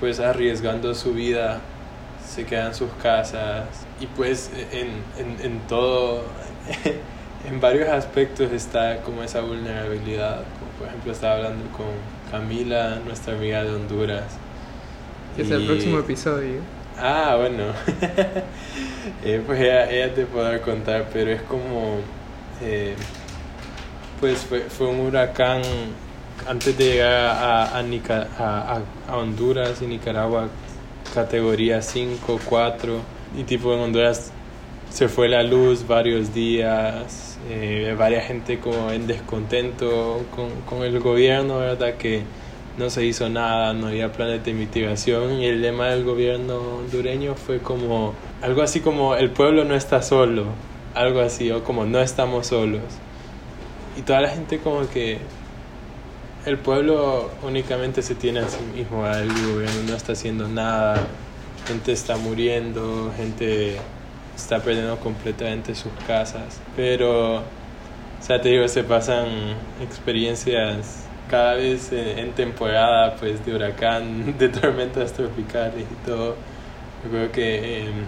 pues 0.00 0.20
arriesgando 0.20 0.94
su 0.94 1.14
vida, 1.14 1.70
se 2.18 2.46
quedan 2.46 2.68
en 2.68 2.74
sus 2.74 2.94
casas 2.94 3.88
y 3.98 4.06
pues 4.08 4.50
en, 4.72 5.04
en, 5.16 5.40
en 5.40 5.66
todo, 5.66 6.34
en 7.44 7.60
varios 7.60 7.88
aspectos 7.88 8.52
está 8.52 9.02
como 9.02 9.22
esa 9.22 9.40
vulnerabilidad, 9.42 10.48
como 10.58 10.72
por 10.72 10.88
ejemplo 10.88 11.12
estaba 11.12 11.34
hablando 11.36 11.70
con 11.72 12.12
Camila, 12.30 13.00
nuestra 13.00 13.34
amiga 13.34 13.64
de 13.64 13.74
Honduras. 13.74 14.40
Es 15.36 15.50
el 15.50 15.62
y- 15.62 15.64
próximo 15.64 15.98
episodio. 15.98 16.68
Ah, 16.96 17.36
bueno. 17.38 17.74
Eh, 19.24 19.42
pues 19.46 19.60
ella, 19.60 20.14
te 20.14 20.26
podrá 20.26 20.60
contar, 20.62 21.08
pero 21.12 21.30
es 21.32 21.42
como. 21.42 21.98
eh, 22.60 22.94
pues 24.20 24.38
fue, 24.40 24.60
fue 24.62 24.86
un 24.88 25.00
huracán 25.00 25.62
antes 26.48 26.76
de 26.78 26.84
llegar 26.84 27.12
a, 27.12 27.78
a, 27.78 27.82
Nica- 27.82 28.28
a- 28.38 28.80
a 29.08 29.16
Honduras 29.16 29.82
y 29.82 29.86
Nicaragua, 29.86 30.48
categoría 31.14 31.82
5, 31.82 32.38
4. 32.48 33.00
Y 33.36 33.44
tipo 33.44 33.72
en 33.74 33.80
Honduras 33.80 34.30
se 34.90 35.08
fue 35.08 35.28
la 35.28 35.42
luz 35.42 35.86
varios 35.86 36.32
días, 36.34 37.38
eh, 37.50 37.94
varias 37.98 38.26
gente 38.26 38.58
como 38.60 38.90
en 38.90 39.06
descontento 39.06 40.24
con, 40.34 40.50
con 40.62 40.82
el 40.84 41.00
gobierno, 41.00 41.58
¿verdad? 41.58 41.94
Que 41.94 42.22
no 42.78 42.88
se 42.90 43.04
hizo 43.04 43.28
nada, 43.28 43.74
no 43.74 43.88
había 43.88 44.12
planes 44.12 44.44
de 44.44 44.54
mitigación 44.54 45.40
y 45.40 45.46
el 45.46 45.60
lema 45.60 45.88
del 45.88 46.04
gobierno 46.04 46.78
hondureño 46.78 47.34
fue 47.34 47.58
como 47.58 48.14
algo 48.40 48.62
así 48.62 48.80
como 48.80 49.14
el 49.14 49.30
pueblo 49.30 49.64
no 49.64 49.74
está 49.74 50.02
solo, 50.02 50.46
algo 50.94 51.20
así, 51.20 51.50
o 51.50 51.62
como 51.62 51.84
no 51.84 52.00
estamos 52.00 52.48
solos. 52.48 52.82
Y 53.96 54.02
toda 54.02 54.20
la 54.20 54.28
gente 54.30 54.58
como 54.58 54.88
que 54.88 55.18
el 56.46 56.58
pueblo 56.58 57.30
únicamente 57.42 58.02
se 58.02 58.14
tiene 58.14 58.40
a 58.40 58.48
sí 58.48 58.58
mismo, 58.74 59.06
el 59.06 59.28
gobierno 59.28 59.82
no 59.88 59.94
está 59.94 60.12
haciendo 60.12 60.48
nada, 60.48 60.96
gente 61.66 61.92
está 61.92 62.16
muriendo, 62.16 63.12
gente 63.16 63.76
está 64.34 64.60
perdiendo 64.60 64.96
completamente 64.96 65.74
sus 65.74 65.92
casas, 66.06 66.60
pero, 66.74 67.36
o 67.36 67.42
sea, 68.22 68.40
te 68.40 68.48
digo, 68.48 68.66
se 68.66 68.82
pasan 68.82 69.28
experiencias 69.82 71.04
cada 71.28 71.54
vez 71.54 71.92
en, 71.92 72.18
en 72.18 72.34
temporada 72.34 73.16
pues 73.16 73.44
de 73.44 73.54
huracán, 73.54 74.38
de 74.38 74.48
tormentas 74.48 75.12
tropicales 75.12 75.86
y 75.90 75.96
todo, 76.06 76.36
yo 77.04 77.10
creo 77.10 77.32
que 77.32 77.88
em, 77.88 78.06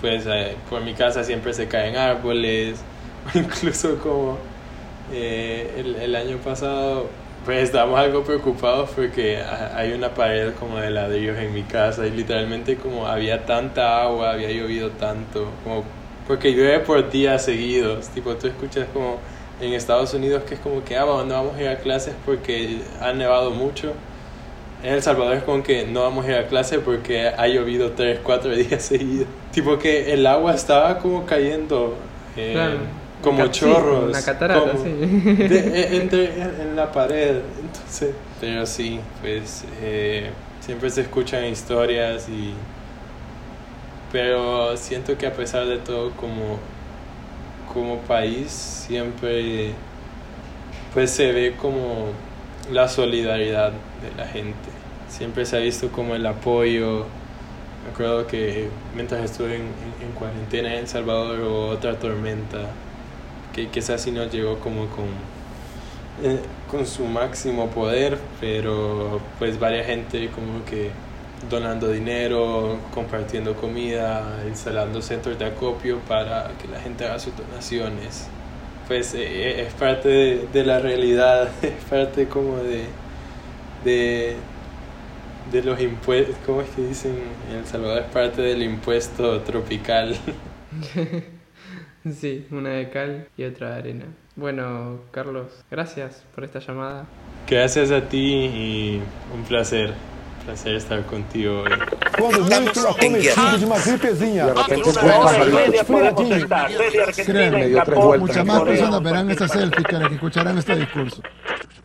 pues 0.00 0.24
eh, 0.26 0.56
por 0.68 0.82
mi 0.82 0.94
casa 0.94 1.24
siempre 1.24 1.52
se 1.52 1.68
caen 1.68 1.96
árboles, 1.96 2.84
incluso 3.34 3.98
como 3.98 4.38
eh, 5.12 5.74
el, 5.78 5.96
el 5.96 6.16
año 6.16 6.38
pasado 6.38 7.10
pues 7.44 7.64
estábamos 7.64 7.98
algo 7.98 8.24
preocupados 8.24 8.90
porque 8.94 9.38
ha- 9.42 9.76
hay 9.76 9.92
una 9.92 10.14
pared 10.14 10.54
como 10.54 10.78
de 10.78 10.90
ladrillos 10.90 11.38
en 11.38 11.54
mi 11.54 11.64
casa 11.64 12.06
y 12.06 12.10
literalmente 12.12 12.76
como 12.76 13.06
había 13.06 13.44
tanta 13.46 14.02
agua, 14.02 14.32
había 14.32 14.50
llovido 14.52 14.90
tanto, 14.92 15.52
como 15.64 15.84
porque 16.26 16.52
llueve 16.52 16.80
por 16.80 17.10
días 17.10 17.44
seguidos, 17.44 18.08
tipo 18.10 18.36
tú 18.36 18.46
escuchas 18.48 18.88
como 18.92 19.20
en 19.60 19.72
Estados 19.74 20.14
Unidos 20.14 20.42
que 20.44 20.54
es 20.54 20.60
como 20.60 20.82
que 20.84 20.96
ah, 20.96 21.04
¿dónde 21.04 21.34
vamos 21.34 21.56
a 21.56 21.62
ir 21.62 21.68
a 21.68 21.76
clases 21.78 22.14
porque 22.24 22.78
ha 23.00 23.12
nevado 23.12 23.50
mucho? 23.50 23.92
En 24.82 24.94
El 24.94 25.02
Salvador 25.02 25.36
es 25.36 25.42
como 25.42 25.62
que 25.62 25.86
no 25.86 26.02
vamos 26.02 26.24
a 26.24 26.30
ir 26.30 26.34
a 26.36 26.46
clase 26.46 26.78
porque 26.78 27.28
ha 27.28 27.46
llovido 27.46 27.92
3, 27.92 28.20
4 28.22 28.50
días 28.56 28.82
seguidos. 28.82 29.26
Tipo 29.52 29.78
que 29.78 30.12
el 30.14 30.26
agua 30.26 30.54
estaba 30.54 30.98
como 30.98 31.26
cayendo 31.26 31.94
eh, 32.36 32.52
Claro. 32.54 32.78
como 33.22 33.38
Ca- 33.38 33.44
sí, 33.52 33.60
chorros. 33.60 34.08
una 34.08 34.22
catarata, 34.22 34.70
como 34.72 34.82
sí. 34.84 34.90
de- 34.90 35.58
e- 35.82 35.96
entre, 35.96 36.24
en, 36.40 36.60
en 36.62 36.76
la 36.76 36.90
pared. 36.90 37.40
Entonces, 37.60 38.14
pero 38.40 38.64
sí, 38.64 38.98
pues 39.20 39.64
eh, 39.82 40.30
siempre 40.60 40.88
se 40.88 41.02
escuchan 41.02 41.44
historias 41.44 42.26
y... 42.30 42.54
Pero 44.12 44.76
siento 44.76 45.16
que 45.16 45.26
a 45.26 45.32
pesar 45.32 45.66
de 45.66 45.78
todo 45.78 46.10
como, 46.12 46.58
como 47.72 47.98
país 48.02 48.50
siempre 48.52 49.74
pues 50.92 51.10
se 51.10 51.32
ve 51.32 51.56
como 51.56 52.12
la 52.70 52.88
solidaridad 52.88 53.72
de 53.72 54.14
la 54.16 54.26
gente. 54.26 54.70
Siempre 55.08 55.44
se 55.46 55.56
ha 55.56 55.60
visto 55.60 55.90
como 55.92 56.14
el 56.14 56.26
apoyo. 56.26 57.06
Me 57.84 57.90
acuerdo 57.90 58.26
que 58.26 58.70
mientras 58.94 59.24
estuve 59.24 59.56
en, 59.56 59.62
en- 59.62 60.08
en 60.08 60.12
cuarentena 60.12 60.72
en 60.74 60.80
El 60.80 60.88
Salvador 60.88 61.40
hubo 61.40 61.68
otra 61.68 61.98
tormenta 61.98 62.76
que 63.54 63.68
quizás 63.70 64.02
sí 64.02 64.12
nos 64.12 64.32
llegó 64.32 64.60
como 64.60 64.88
con, 64.90 65.06
eh, 66.22 66.40
con 66.70 66.86
su 66.86 67.04
máximo 67.06 67.70
poder, 67.70 68.18
pero 68.40 69.20
pues 69.38 69.58
varias 69.58 69.86
gente 69.86 70.28
como 70.30 70.64
que 70.64 70.90
donando 71.48 71.90
dinero, 71.90 72.88
compartiendo 72.90 73.56
comida, 73.56 74.44
instalando 74.46 75.00
centros 75.02 75.38
de 75.38 75.46
acopio 75.46 76.00
para 76.00 76.56
que 76.60 76.68
la 76.68 76.80
gente 76.80 77.04
haga 77.06 77.18
sus 77.18 77.36
donaciones. 77.36 78.28
Pues 78.86 79.14
eh, 79.14 79.62
es 79.62 79.72
parte 79.74 80.08
de, 80.08 80.48
de 80.52 80.64
la 80.64 80.80
realidad, 80.80 81.50
es 81.62 81.84
parte 81.84 82.28
como 82.28 82.58
de, 82.58 82.96
de, 83.84 84.36
de 85.44 85.62
los 85.62 85.80
impuestos, 85.80 86.36
¿cómo 86.46 86.62
es 86.62 86.70
que 86.70 86.82
dicen 86.82 87.36
en 87.50 87.56
El 87.58 87.66
Salvador? 87.66 88.02
Es 88.02 88.08
parte 88.10 88.42
del 88.42 88.62
impuesto 88.62 89.42
tropical. 89.42 90.16
Sí, 92.04 92.46
una 92.50 92.70
de 92.70 92.90
cal 92.90 93.28
y 93.36 93.44
otra 93.44 93.70
de 93.72 93.76
arena. 93.78 94.06
Bueno, 94.36 95.02
Carlos, 95.10 95.64
gracias 95.70 96.26
por 96.34 96.44
esta 96.44 96.58
llamada. 96.60 97.06
Gracias 97.46 97.90
a 97.90 98.08
ti 98.08 98.18
y 98.46 99.02
un 99.34 99.44
placer, 99.44 99.94
placer 100.44 100.74
estar 100.74 101.02
contigo 101.04 101.62
hoy. 101.62 101.70
Quando 102.18 102.44
muito, 102.44 102.88
acometido 102.88 103.58
de 103.58 103.64
uma 103.64 103.78
gripezinha. 103.78 104.46
De 104.46 104.54
repente 104.54 104.90
Una 105.88 106.08
Argentina 106.08 106.46
Créeme, 107.24 107.62
en 107.64 107.68
dio 107.70 107.82
tres 107.84 107.98
vueltas. 107.98 108.20
Muchas 108.20 108.46
más 108.46 108.62
personas 108.62 109.02
verán 109.02 109.30
esta 109.30 109.48
selfie 109.48 109.84
que 109.84 110.14
escucharán 110.14 110.58
este 110.58 110.76
discurso. 110.76 111.22